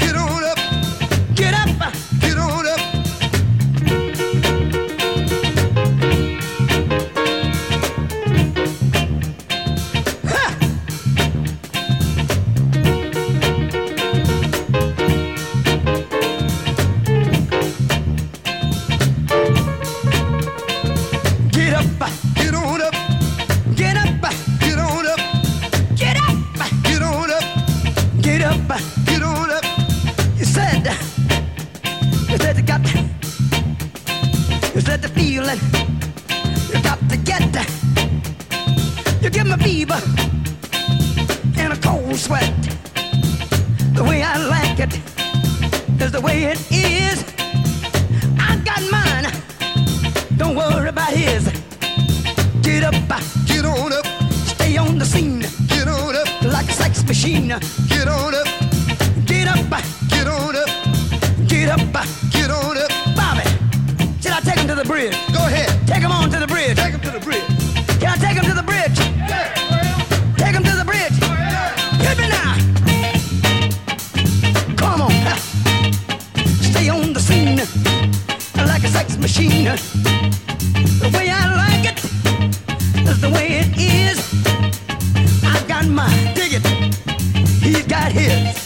[88.35, 88.56] is.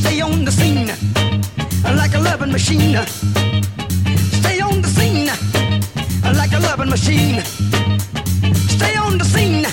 [0.00, 0.88] Stay on the scene
[1.96, 2.96] like a loving machine.
[4.40, 5.28] Stay on the scene
[6.40, 7.42] like a loving machine.
[8.76, 9.66] Stay on the scene.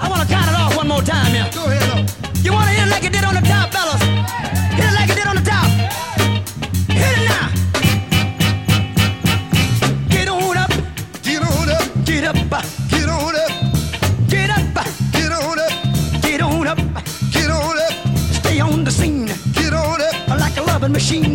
[0.00, 1.50] I wanna count it off one more time, yeah.
[1.52, 2.10] Go ahead.
[2.44, 3.73] You wanna hear like you did on the top?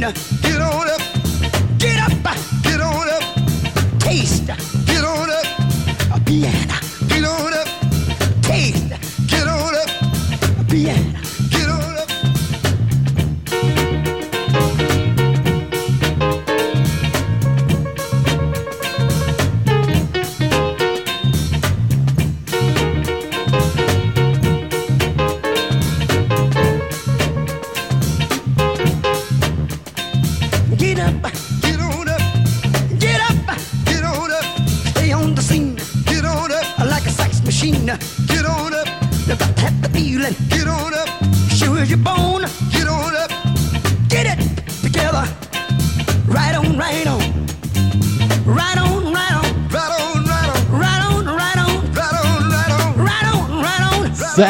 [0.10, 0.39] Yeah.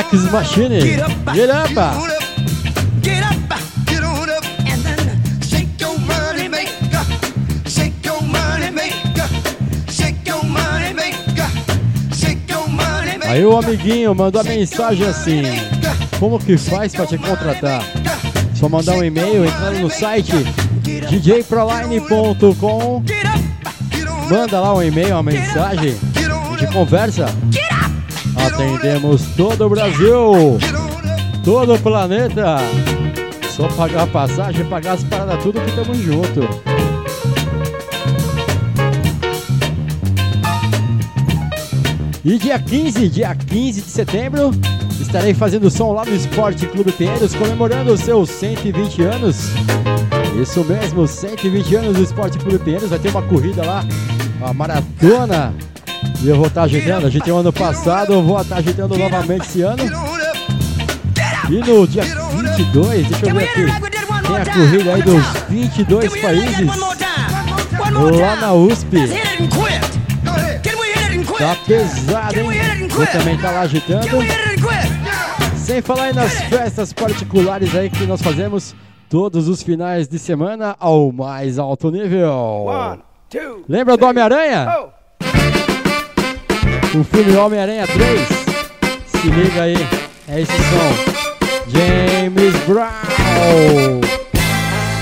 [0.09, 0.81] Sex Machine.
[0.81, 1.69] Get up, Get up.
[13.27, 15.43] Aí o amiguinho mandou a mensagem assim:
[16.19, 17.83] Como que faz pra te contratar?
[18.55, 20.33] Só mandar um e-mail entrando no site
[21.07, 23.03] djproline.com.
[24.27, 25.91] Manda lá um e-mail, uma mensagem.
[25.91, 27.27] Up, conversa.
[28.45, 30.57] Atendemos todo o Brasil,
[31.43, 32.57] todo o planeta.
[33.49, 36.41] Só pagar a passagem, pagar as paradas, tudo que tamo junto.
[42.23, 44.51] E dia 15, dia 15 de setembro,
[44.99, 49.49] estarei fazendo som lá no Esporte Clube Pinheiros, comemorando os seus 120 anos.
[50.41, 52.89] Isso mesmo, 120 anos do Esporte Clube Pinheiros.
[52.89, 53.83] Vai ter uma corrida lá,
[54.39, 55.53] uma maratona.
[56.21, 57.07] E eu vou estar ajeitando.
[57.07, 59.83] Ajeitei o ano passado, eu vou estar ajeitando novamente esse ano.
[61.49, 63.65] E no dia 22, deixa eu ver aqui.
[64.27, 65.67] Tem a corrida aí dos time.
[65.67, 66.89] 22 Can we hit it again países
[68.19, 68.97] lá na USP.
[71.37, 72.87] Tá pesado, hein?
[72.89, 73.11] quit?
[73.11, 74.07] também tá lá agitando.
[75.55, 78.75] Sem falar aí nas festas particulares aí que nós fazemos
[79.09, 82.65] todos os finais de semana ao mais alto nível.
[83.67, 84.98] Lembra do Homem-Aranha?
[86.91, 88.27] O filme Homem-Aranha 3?
[89.05, 89.75] Se liga aí,
[90.27, 90.91] é esse som.
[91.69, 94.01] James Brown.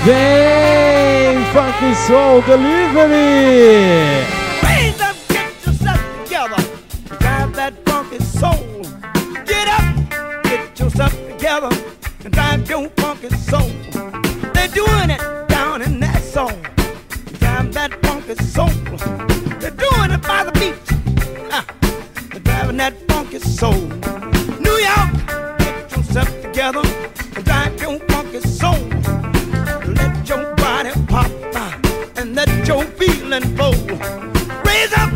[0.04, 4.26] Vem, Funk Soul Delivery.
[4.62, 6.62] Raise up, get yourself together.
[7.54, 7.74] That
[8.22, 8.82] soul.
[9.46, 9.84] Get up,
[10.44, 11.70] get yourself together.
[13.48, 13.70] Soul.
[14.52, 16.22] They're doing it down in that
[18.28, 18.68] that soul.
[19.58, 20.97] They're doing it by the beach.
[22.68, 22.72] Ha.
[22.72, 23.80] They're driving that funky soul.
[24.60, 26.82] New York, get yourself together.
[27.36, 28.78] And drive your funky soul.
[29.94, 31.72] Let your body pop uh,
[32.16, 33.72] and let your feeling flow.
[34.64, 35.12] Raise up,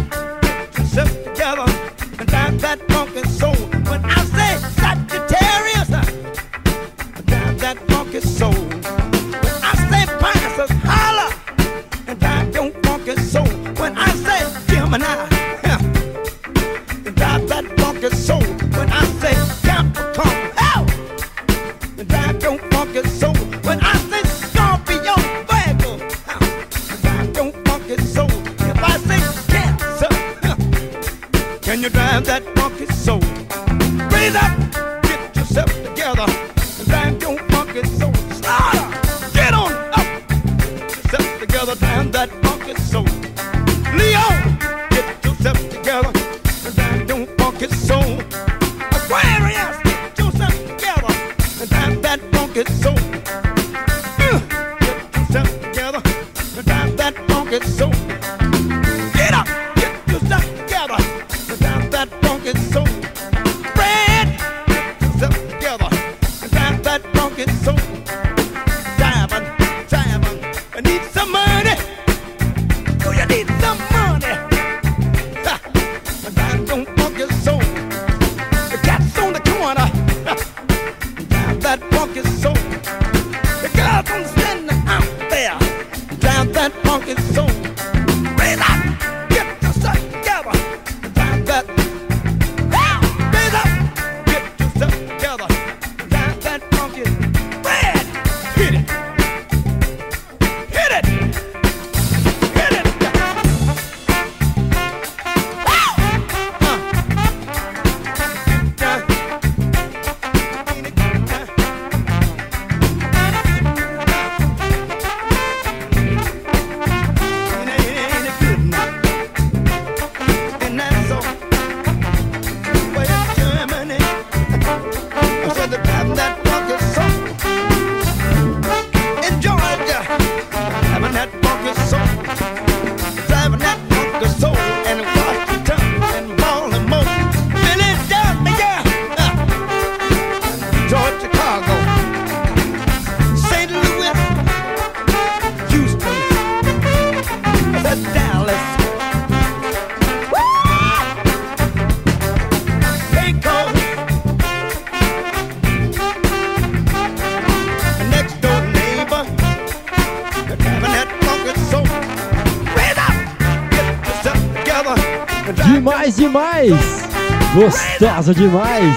[168.03, 168.97] Gostosa demais.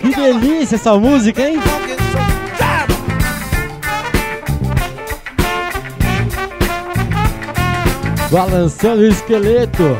[0.00, 1.60] Que delícia essa música, hein?
[8.30, 9.98] Balançando o esqueleto.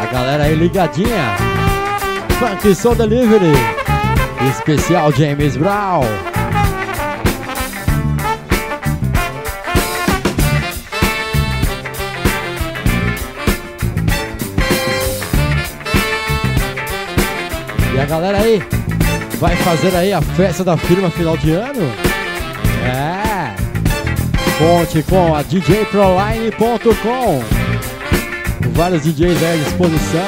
[0.00, 1.36] A galera aí ligadinha.
[2.38, 3.52] Funk Soul Delivery.
[4.48, 6.33] Especial James Brown.
[17.94, 18.60] E a galera aí
[19.38, 21.92] vai fazer aí a festa da firma final de ano?
[22.84, 23.54] É.
[24.58, 26.04] Conte com a djproline.com.
[28.72, 30.20] Vários DJs aí à disposição.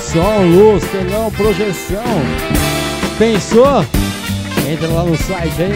[0.00, 2.04] Som, luz, telão, projeção.
[3.18, 3.84] Pensou?
[4.70, 5.72] Entra lá no site aí,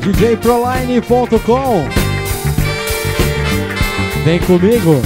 [0.00, 1.88] djproline.com.
[4.24, 5.02] Vem comigo.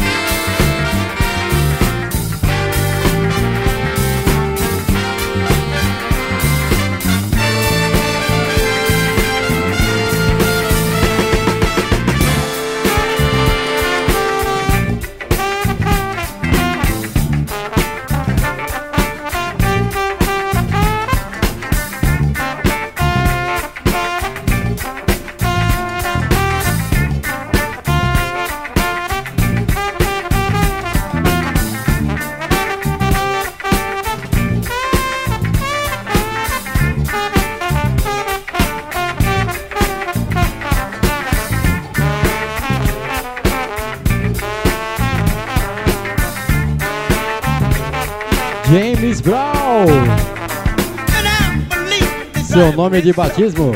[52.98, 53.72] Nome de batismo?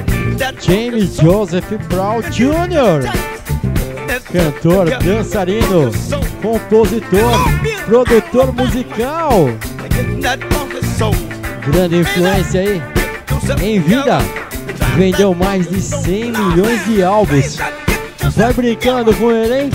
[0.61, 3.09] James Joseph Brown Jr.
[4.33, 5.91] Cantor, dançarino,
[6.43, 7.33] compositor,
[7.87, 9.49] produtor musical.
[11.69, 12.83] Grande influência aí.
[13.63, 14.19] Em vida,
[14.97, 17.59] vendeu mais de 100 milhões de álbuns.
[18.37, 19.71] Vai brincando com ele, hein?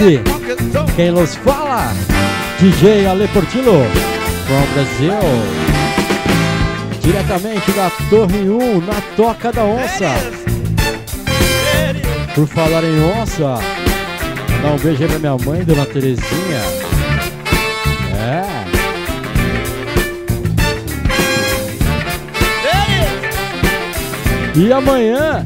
[0.00, 0.22] Soul.
[0.96, 1.92] Quem nos fala?
[2.58, 3.84] DJ Ale Portillo,
[4.46, 5.12] from Brasil.
[7.00, 10.10] Diretamente da Torre 1, na Toca da Onça.
[12.34, 13.58] Por falar em onça,
[14.62, 16.62] dá um beijo aí pra minha mãe, Dona Terezinha.
[18.16, 18.60] É.
[24.56, 25.44] E amanhã?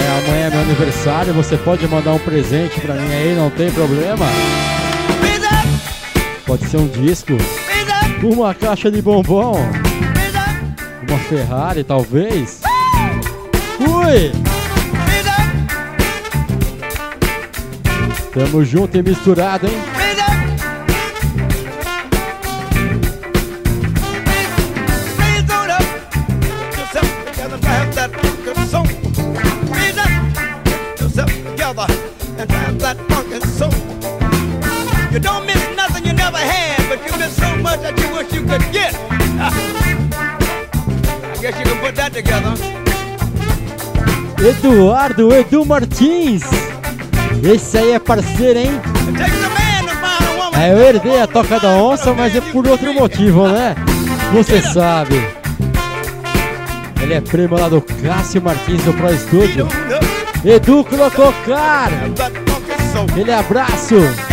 [0.00, 3.70] É, amanhã é meu aniversário, você pode mandar um presente pra mim aí, não tem
[3.70, 4.26] problema.
[6.46, 7.32] Pode ser um disco,
[8.22, 9.54] uma caixa de bombom,
[11.08, 12.60] uma Ferrari talvez.
[13.78, 14.32] Ui!
[18.32, 19.99] Tamo junto e misturado, hein?
[44.50, 46.42] Eduardo Edu Martins.
[47.40, 48.80] Esse aí é parceiro, hein?
[50.58, 53.76] É, eu herdei a Toca da Onça, mas é por outro motivo, né?
[54.32, 55.24] Você sabe.
[57.00, 59.68] Ele é primo lá do Cássio Martins do Pro Studio.
[60.44, 60.84] Edu
[62.44, 63.06] funky soul.
[63.08, 64.29] Aquele abraço.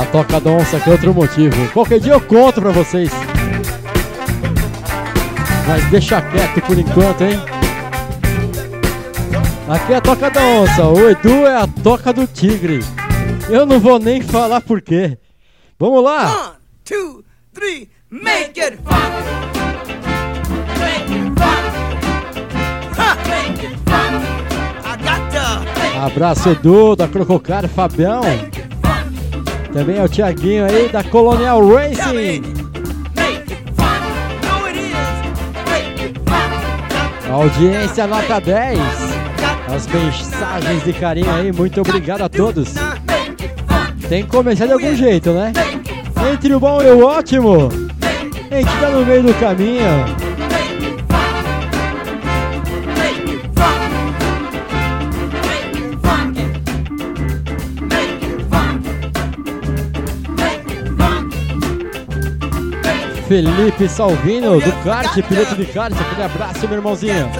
[0.00, 1.68] A Toca da Onça que é outro motivo.
[1.72, 3.10] Qualquer dia eu conto pra vocês.
[5.68, 7.38] Mas deixa quieto por enquanto, hein?
[9.68, 12.82] Aqui é a Toca da Onça, o Edu é a Toca do Tigre.
[13.50, 15.18] Eu não vou nem falar por quê.
[15.78, 16.46] Vamos lá!
[16.46, 16.52] One,
[16.82, 17.22] two,
[17.52, 19.10] three, make it fun.
[20.80, 21.62] Make it fun.
[22.96, 24.16] Ha, make it fun.
[24.82, 28.22] I got Abraço Edu da Crococar, Fabião.
[29.72, 32.42] Também é o Tiaguinho aí da Colonial Racing.
[37.30, 38.78] Audiência nota 10.
[38.78, 42.74] Got As mensagens de carinho aí, muito obrigado a todos.
[44.08, 45.52] Tem que começar de algum jeito, né?
[46.32, 47.68] Entre o bom e o ótimo.
[48.50, 50.19] A gente tá no meio do caminho.
[63.30, 65.94] Felipe Salvino, do kart, piloto de kart.
[65.94, 67.30] Aquele abraço, meu irmãozinho.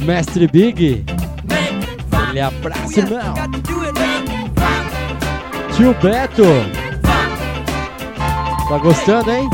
[0.00, 1.02] Mestre Big,
[2.12, 3.34] aquele abraço, irmão.
[5.74, 6.44] Tio Beto.
[8.68, 9.48] Tá gostando, hein?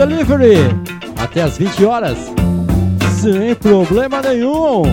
[0.00, 0.56] Delivery.
[1.18, 2.16] Até as 20 horas.
[3.20, 4.84] Sem problema nenhum.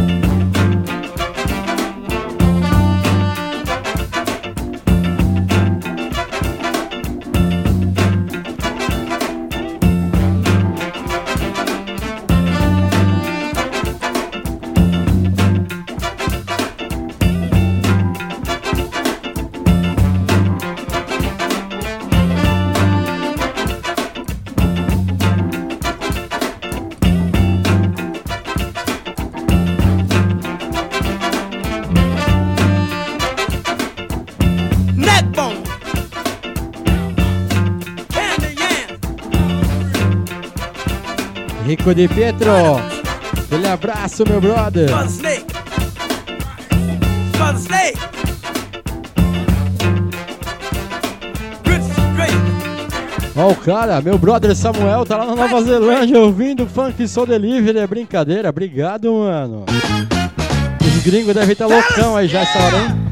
[41.87, 42.51] Rico de Pietro.
[43.45, 44.89] Aquele abraço, meu brother.
[45.05, 45.45] Snake.
[47.55, 47.97] Snake.
[53.35, 57.79] Ó o cara, meu brother Samuel tá lá na Nova Zelândia ouvindo Funk Soul Delivery.
[57.79, 58.49] É brincadeira.
[58.49, 59.65] Obrigado, mano.
[60.81, 63.07] Os gringos devem estar loucão aí já essa hora, hein?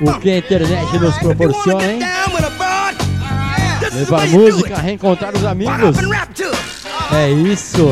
[0.00, 2.09] O que a internet nos proporciona, hein?
[4.00, 5.96] Levar música, reencontrar os amigos.
[7.12, 7.88] É isso.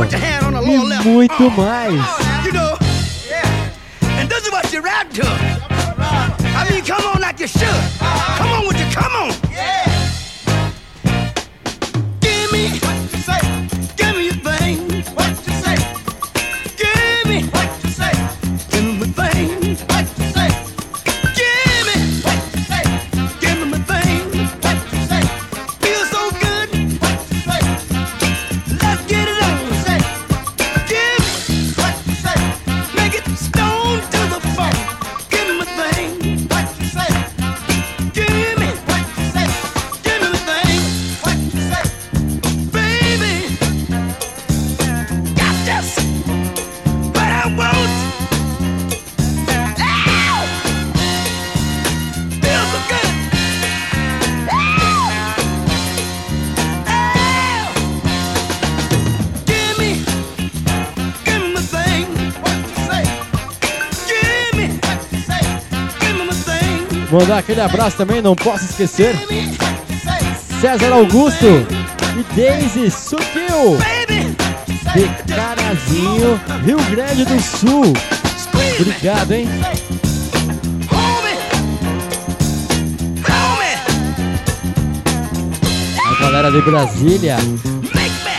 [0.62, 1.56] E muito arm.
[1.56, 1.94] mais.
[6.60, 7.68] I mean, come on like you should.
[8.36, 9.47] Come on with you, come on.
[67.18, 69.12] Mandar aquele abraço também, não posso esquecer.
[70.60, 71.66] César Augusto
[72.16, 73.76] e Daisy Sutil.
[74.94, 77.92] De Carazinho, Rio Grande do Sul.
[78.78, 79.48] Obrigado, hein?
[86.06, 87.36] A galera de Brasília.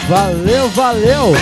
[0.08, 1.34] Valeu, valeu!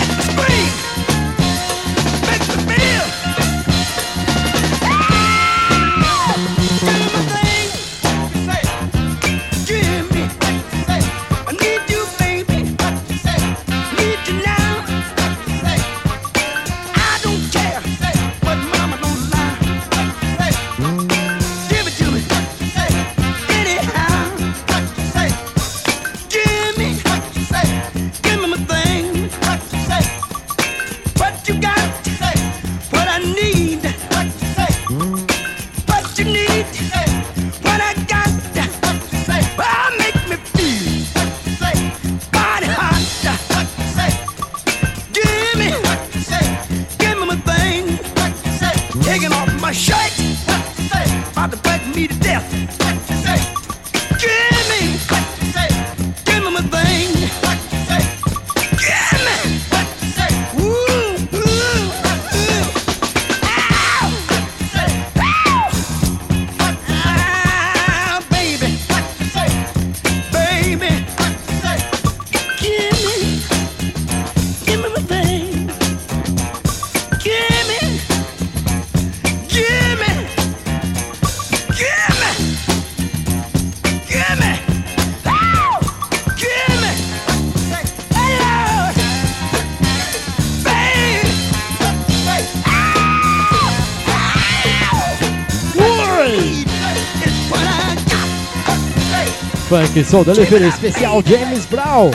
[100.04, 102.12] que da especial James Brown.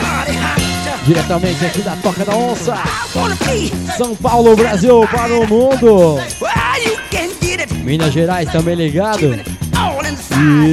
[1.05, 2.75] Diretamente aqui da Toca da Onça.
[3.97, 6.17] São Paulo, Brasil, para o mundo.
[7.83, 9.37] Minas Gerais também ligado.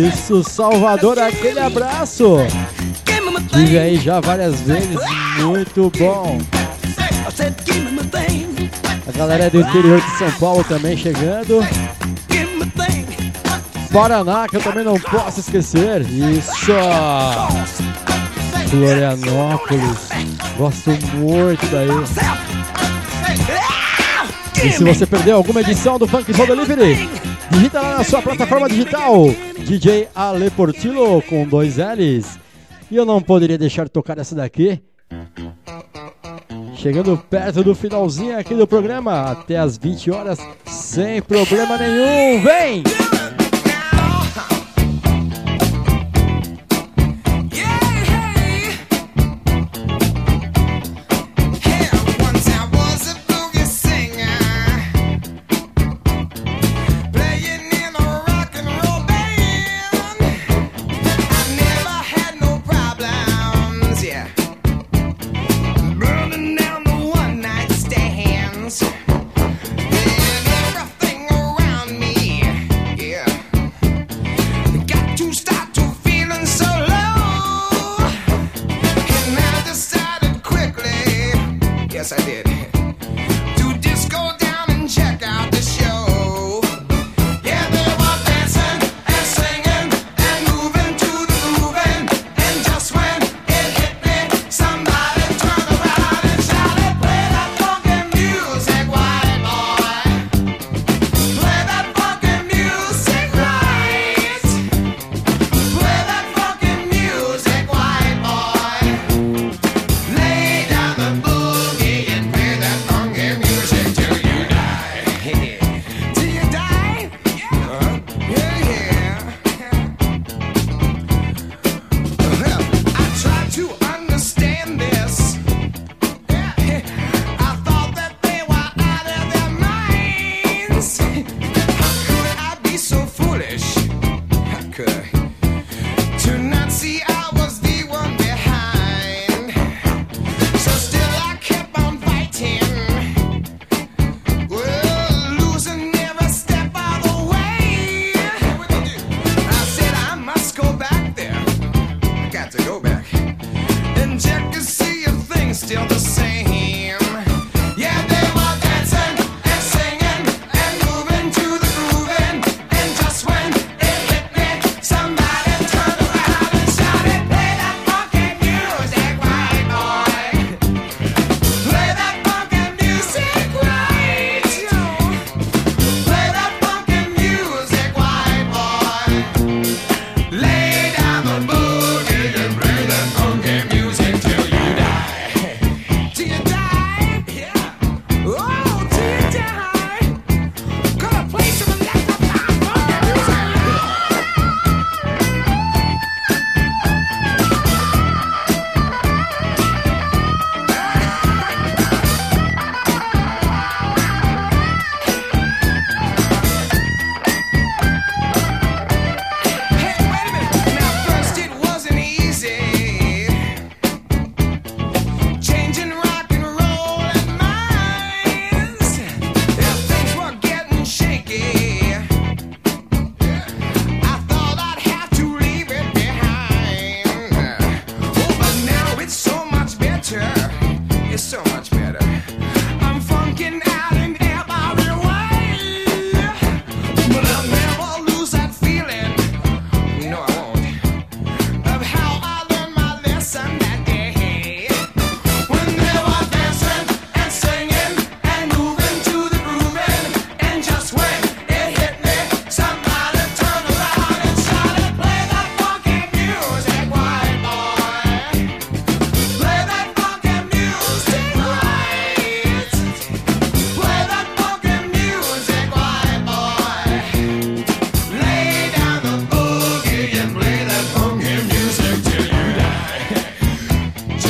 [0.08, 2.36] Isso, Salvador, aquele abraço.
[3.52, 4.96] Tive aí já várias vezes,
[5.38, 6.38] muito bom.
[9.06, 11.66] A galera do interior de São Paulo também chegando.
[13.92, 16.02] Paraná, que eu também não posso esquecer.
[16.02, 16.72] Isso!
[18.68, 20.08] Florianópolis.
[20.56, 21.88] Gosto muito daí.
[24.64, 27.08] E se você perdeu alguma edição do Funk Soul Delivery,
[27.50, 29.26] digita lá na sua plataforma digital
[29.58, 32.38] DJ Ale Portillo com dois L's.
[32.90, 34.80] E eu não poderia deixar de tocar essa daqui.
[36.76, 42.40] Chegando perto do finalzinho aqui do programa, até as 20 horas, sem problema nenhum.
[42.42, 42.82] Vem!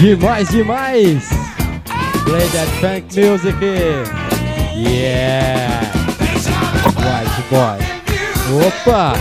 [0.01, 1.29] Demais, demais!
[2.25, 3.55] Play that funk music!
[4.75, 5.93] Yeah!
[6.97, 7.77] White boy!
[8.67, 9.13] Opa!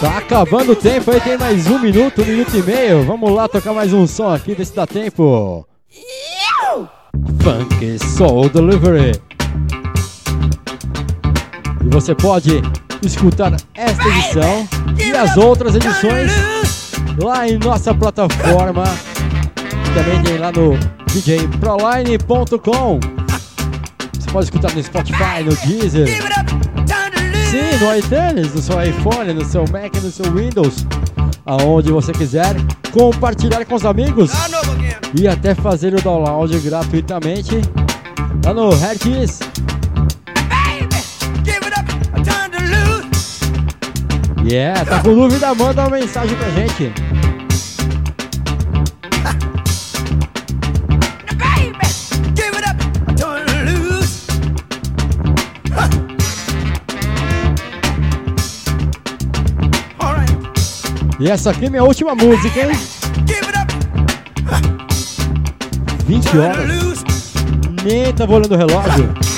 [0.00, 3.04] Tá acabando o tempo aí, tem mais um minuto, um minuto e meio.
[3.04, 5.68] Vamos lá tocar mais um som aqui, ver se dá tempo.
[7.42, 9.20] Funk Soul Delivery.
[11.84, 12.62] E você pode
[13.06, 16.32] escutar esta edição e as outras edições
[17.18, 18.84] lá em nossa plataforma.
[19.94, 23.00] Também tem lá no djproline.com.
[24.18, 26.08] Você pode escutar no Spotify, no Deezer.
[27.50, 30.86] Sim, no iTunes, no seu iPhone, no seu Mac, no seu Windows,
[31.44, 32.56] aonde você quiser,
[32.92, 34.32] compartilhar com os amigos
[35.20, 37.60] e até fazer o download gratuitamente
[38.42, 39.40] lá no Hertz.
[44.44, 45.54] Yeah, tá com dúvida?
[45.54, 46.92] Manda uma mensagem pra gente.
[61.20, 62.72] E essa aqui é minha última música, hein?
[66.04, 67.04] 20 horas.
[67.84, 69.31] Nem tava olhando o relógio.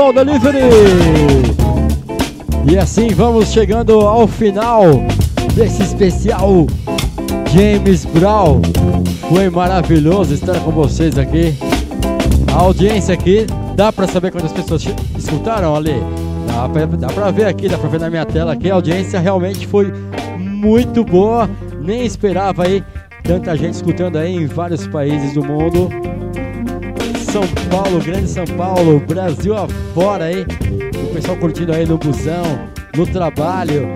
[0.00, 0.60] Soul Delivery!
[2.72, 4.82] E assim vamos chegando ao final
[5.54, 6.66] desse especial
[7.52, 8.62] James Brown.
[9.28, 11.54] Foi maravilhoso estar com vocês aqui.
[12.50, 13.46] A audiência aqui,
[13.76, 14.86] dá pra saber quantas pessoas
[15.18, 16.02] escutaram ali?
[16.46, 18.70] Dá pra, dá pra ver aqui, dá pra ver na minha tela aqui.
[18.70, 19.92] A audiência realmente foi
[20.38, 21.46] muito boa.
[21.78, 22.82] Nem esperava aí
[23.22, 25.90] tanta gente escutando aí em vários países do mundo.
[27.30, 29.69] São Paulo, Grande São Paulo, Brasil afora
[30.22, 30.46] aí.
[31.10, 32.42] O pessoal curtindo aí no busão,
[32.96, 33.88] no trabalho,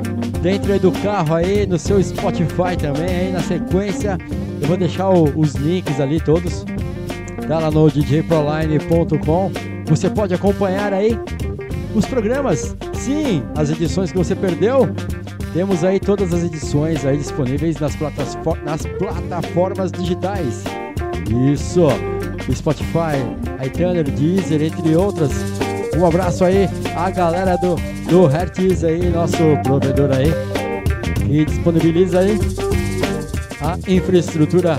[0.42, 4.18] dentro aí do carro aí, no seu Spotify também aí na sequência.
[4.60, 6.64] Eu vou deixar o- os links ali todos.
[7.48, 9.50] Tá lá no djproline.com.
[9.86, 11.18] Você pode acompanhar aí
[11.94, 12.74] os programas.
[12.94, 14.89] Sim, as edições que você perdeu.
[15.52, 17.97] Temos aí todas as edições aí disponíveis nas,
[18.64, 20.64] nas plataformas digitais.
[21.52, 21.86] Isso,
[22.52, 23.16] Spotify,
[23.64, 25.31] iTunes, Deezer, entre outras.
[25.97, 27.76] Um abraço aí à galera do,
[28.08, 30.32] do Hertz aí, nosso provedor aí,
[31.26, 32.39] que disponibiliza aí
[33.60, 34.78] a infraestrutura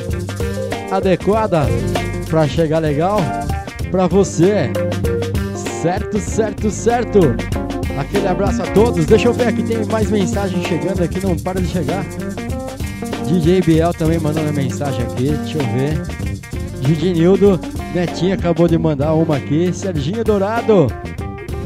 [0.91, 1.65] adequada
[2.29, 3.19] para chegar legal
[3.89, 4.71] para você.
[5.81, 7.19] Certo, certo, certo.
[7.97, 9.05] Aquele abraço a todos.
[9.05, 12.05] Deixa eu ver aqui, tem mais mensagem chegando aqui, não para de chegar.
[13.25, 16.01] DJ Biel também mandando mensagem aqui, deixa eu ver.
[16.81, 17.59] DJ Nildo,
[17.93, 19.71] Netinho acabou de mandar uma aqui.
[19.73, 20.87] Serginho Dourado,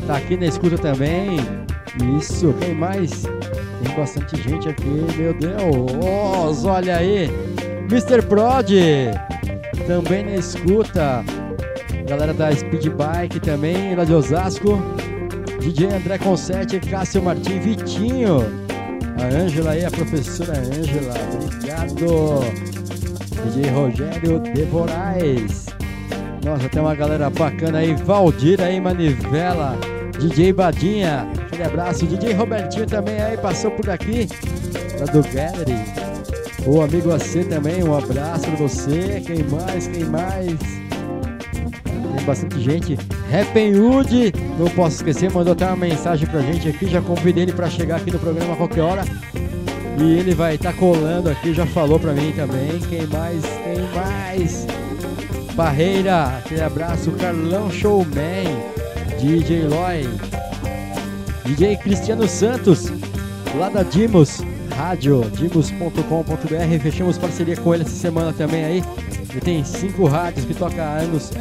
[0.10, 1.38] tá aqui na escuta também.
[2.18, 3.22] Isso, quem mais?
[3.22, 6.66] Tem bastante gente aqui, meu Deus.
[6.66, 7.30] olha aí.
[7.88, 8.24] Mr.
[8.24, 8.72] Prod,
[9.86, 11.24] também na escuta.
[12.08, 14.82] Galera da Speed Bike também, lá de Osasco.
[15.60, 18.40] DJ André Concetti, Cássio Martins, Vitinho.
[19.22, 21.14] A Ângela aí, a professora Ângela.
[21.36, 22.40] Obrigado.
[23.46, 25.68] DJ Rogério de Moraes.
[26.44, 27.94] Nossa, tem uma galera bacana aí.
[27.94, 29.78] Valdir aí, Manivela.
[30.20, 31.28] DJ Badinha.
[31.42, 32.06] Aquele abraço.
[32.06, 34.28] DJ Robertinho também aí, passou por aqui.
[35.00, 36.10] Lá do Gallery.
[36.66, 39.24] O amigo AC também, um abraço pra você.
[39.26, 39.88] Quem mais?
[39.88, 40.60] Quem mais?
[42.16, 42.98] Tem bastante gente.
[43.32, 46.88] Rappenwood, não posso esquecer, mandou até uma mensagem pra gente aqui.
[46.88, 49.04] Já convidei ele pra chegar aqui no programa a qualquer hora.
[49.98, 52.80] E ele vai estar colando aqui, já falou pra mim também.
[52.90, 53.42] Quem mais?
[53.44, 54.68] Quem mais?
[55.56, 57.12] Barreira, aquele abraço.
[57.12, 58.58] Carlão Showman,
[59.20, 60.08] DJ Loy,
[61.46, 62.92] DJ Cristiano Santos,
[63.56, 64.42] lá da Dimos
[64.76, 66.82] Rádio, dimos.com.br.
[66.82, 68.84] Fechamos parceria com ele essa semana também aí.
[69.30, 71.32] Ele tem cinco rádios que toca anos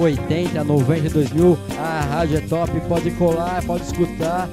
[0.00, 1.58] 80, 90, 2000.
[1.78, 4.48] A rádio é top, pode colar, pode escutar.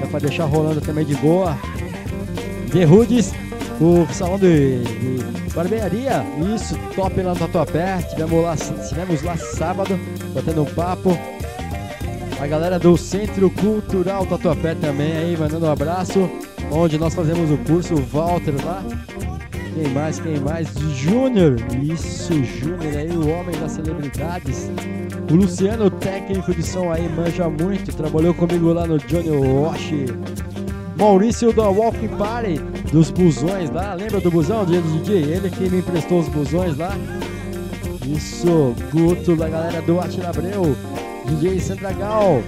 [0.00, 1.56] Dá pra deixar rolando também de boa.
[2.70, 2.84] The
[3.80, 6.22] o salão de, de barbearia,
[6.54, 8.02] isso, top lá no Tatuapé.
[8.10, 8.54] Tivemos lá,
[8.86, 9.98] tivemos lá sábado,
[10.34, 11.18] batendo um papo.
[12.40, 16.30] A galera do Centro Cultural Tatuapé também aí, mandando um abraço.
[16.72, 18.82] Onde nós fazemos o curso, Walter lá.
[19.74, 20.68] Quem mais, quem mais?
[20.96, 24.70] Júnior, isso, Júnior aí, o homem das celebridades.
[25.30, 29.92] O Luciano, técnico de som aí, manja muito, trabalhou comigo lá no Johnny Wash.
[30.96, 32.58] Maurício da Walking Party,
[32.90, 35.24] dos busões lá, lembra do busão, do DJ?
[35.24, 36.96] Ele que me emprestou os busões lá.
[38.06, 40.74] Isso, Guto, da galera do Atila Abreu,
[41.30, 42.42] DJ Sandragal,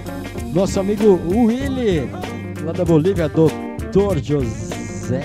[0.53, 2.01] nosso amigo Willy,
[2.65, 5.21] lá da Bolívia, Doutor José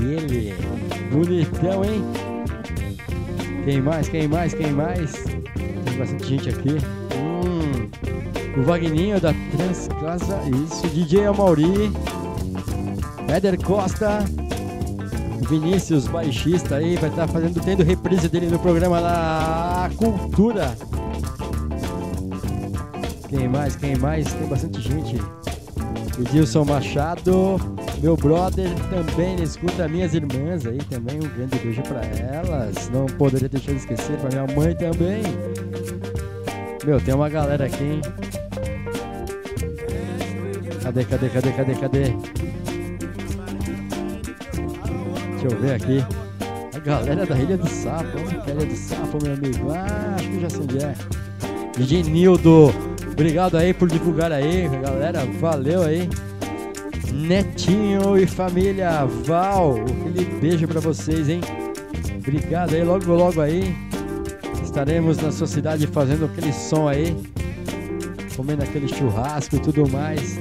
[0.00, 0.54] Willy,
[1.12, 2.02] bonitão, hein?
[3.62, 5.12] Quem mais, quem mais, quem mais?
[5.12, 6.78] Tem bastante gente aqui.
[7.14, 7.90] Hum,
[8.58, 11.92] o Vagninho da Transcasa, isso, DJ Amauri,
[13.28, 14.24] Éder Costa,
[15.46, 20.74] Vinícius, baixista aí, vai estar fazendo, tendo reprise dele no programa da Cultura.
[23.28, 24.32] Quem mais, quem mais?
[24.32, 25.16] Tem bastante gente.
[26.18, 27.60] Edilson Machado,
[28.00, 32.88] meu brother também escuta minhas irmãs aí também, um grande beijo pra elas.
[32.90, 35.22] Não poderia deixar de esquecer pra minha mãe também.
[36.86, 38.00] Meu, tem uma galera aqui, hein?
[40.82, 42.04] Cadê, cadê, cadê, cadê, cadê?
[45.32, 46.04] Deixa eu ver aqui.
[46.74, 49.72] A galera da Ilha do Sapo, Ilha do Sapo, meu amigo?
[49.72, 50.94] Ah, acho que já sei onde é.
[51.76, 52.72] DJ Nildo,
[53.16, 56.08] obrigado aí por divulgar aí, galera, valeu aí.
[57.10, 61.40] Netinho e família, Val, aquele beijo pra vocês, hein?
[62.18, 63.74] Obrigado aí, logo logo aí.
[64.62, 67.16] Estaremos na sua cidade fazendo aquele som aí,
[68.36, 70.38] comendo aquele churrasco e tudo mais.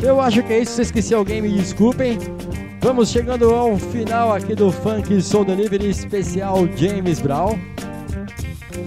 [0.00, 2.18] Eu acho que é isso, se esqueci alguém, me desculpem.
[2.80, 7.58] Vamos chegando ao final aqui do Funk Soul Delivery especial James Brown.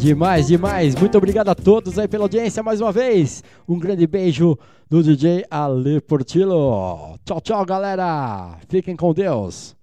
[0.05, 0.94] Demais, demais.
[0.94, 3.42] Muito obrigado a todos aí pela audiência mais uma vez.
[3.66, 7.18] Um grande beijo do DJ Ale Portillo.
[7.24, 8.58] Tchau, tchau, galera.
[8.68, 9.74] Fiquem com Deus.